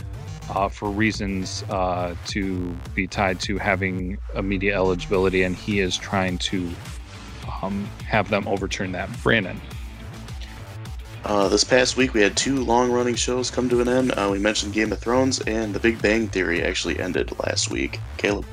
[0.51, 6.38] uh, for reasons uh, to be tied to having immediate eligibility, and he is trying
[6.38, 6.70] to
[7.62, 9.11] um, have them overturn that.
[9.22, 9.61] Brandon.
[11.24, 14.12] Uh, this past week, we had two long-running shows come to an end.
[14.12, 17.99] Uh, we mentioned Game of Thrones, and The Big Bang Theory actually ended last week.
[18.18, 18.45] Caleb.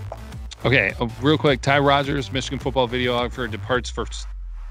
[0.64, 1.62] Okay, uh, real quick.
[1.62, 4.06] Ty Rogers, Michigan football videographer, departs for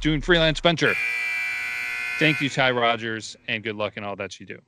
[0.01, 0.95] doing freelance venture.
[2.19, 4.61] Thank you, Ty Rogers, and good luck in all that you do.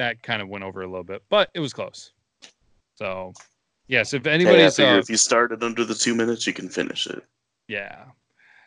[0.00, 2.14] That kind of went over a little bit, but it was close.
[2.94, 3.34] So,
[3.86, 7.06] yes, if anybody's hey, uh, if you started under the two minutes, you can finish
[7.06, 7.22] it.
[7.68, 8.04] Yeah.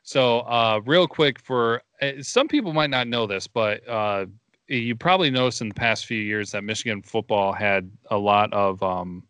[0.04, 4.28] So, uh, real quick for uh, some people might not know this, but uh,
[4.68, 8.84] you probably noticed in the past few years that Michigan football had a lot of
[8.84, 9.24] um,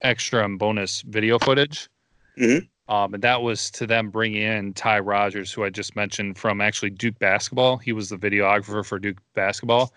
[0.00, 1.90] extra and bonus video footage.
[2.38, 2.66] Mhm.
[2.88, 6.60] Um, and that was to them bringing in Ty Rogers, who I just mentioned from
[6.60, 7.78] actually Duke basketball.
[7.78, 9.92] He was the videographer for Duke basketball.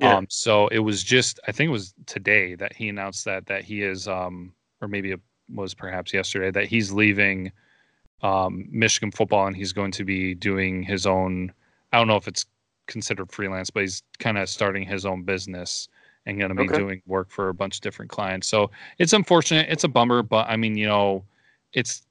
[0.00, 0.18] Yeah.
[0.18, 3.64] Um, so it was just, I think it was today that he announced that that
[3.64, 4.52] he is, um,
[4.82, 5.20] or maybe it
[5.54, 7.50] was perhaps yesterday that he's leaving
[8.22, 11.52] um, Michigan football and he's going to be doing his own.
[11.92, 12.44] I don't know if it's
[12.86, 15.88] considered freelance, but he's kind of starting his own business
[16.26, 16.76] and going to be Okay.
[16.76, 18.48] doing work for a bunch of different clients.
[18.48, 19.68] So it's unfortunate.
[19.70, 21.24] It's a bummer, but I mean, you know,
[21.72, 22.02] it's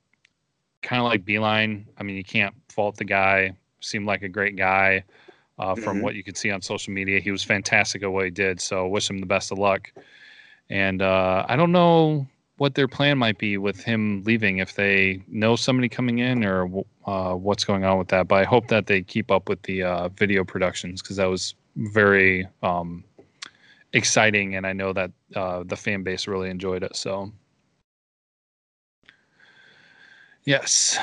[0.82, 1.86] kind of like Beilein.
[1.98, 3.54] I mean, you can't fault the guy.
[3.80, 5.04] Seemed like a great guy
[5.60, 6.02] uh, from Mhm.
[6.02, 7.20] what you could see on social media.
[7.20, 8.60] He was fantastic at what he did.
[8.62, 9.92] So wish him the best of luck.
[10.70, 15.22] And uh, I don't know what their plan might be with him leaving if they
[15.28, 18.28] know somebody coming in or uh, what's going on with that.
[18.28, 21.54] But I hope that they keep up with the uh, video productions because that was
[21.76, 23.04] very um,
[23.94, 26.96] exciting, and I know that uh, the fan base really enjoyed it.
[26.96, 27.32] So,
[30.48, 30.98] yes.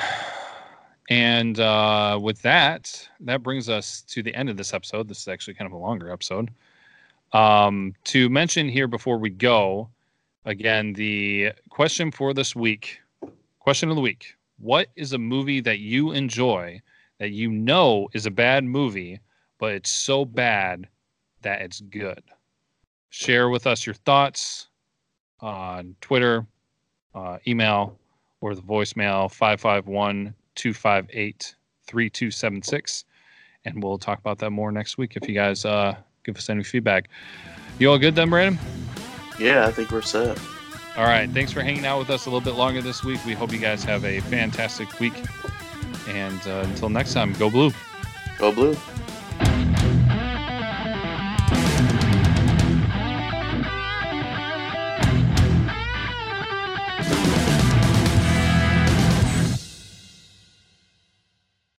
[1.09, 5.07] And uh, with that, that brings us to the end of this episode.
[5.07, 6.49] This is actually kind of a longer episode.
[7.31, 9.89] Um, to mention here before we go,
[10.45, 12.99] again, the question for this week,
[13.59, 16.81] question of the week: What is a movie that you enjoy
[17.19, 19.19] that you know is a bad movie,
[19.59, 20.87] but it's so bad
[21.41, 22.23] that it's good?
[23.09, 24.69] Share with us your thoughts
[25.39, 26.47] on Twitter,
[27.13, 27.97] uh, email,
[28.45, 31.55] or the voicemail 551 258
[31.87, 33.05] 3276.
[33.65, 36.63] And we'll talk about that more next week if you guys uh, give us any
[36.63, 37.09] feedback.
[37.79, 38.63] You all good then, Brandon?
[39.39, 40.39] Yeah, I think we're set.
[40.95, 41.27] All right.
[41.31, 43.19] Thanks for hanging out with us a little bit longer this week.
[43.25, 45.15] We hope you guys have a fantastic week.
[46.07, 47.71] And uh, until next time, go blue.
[48.37, 48.77] Go blue.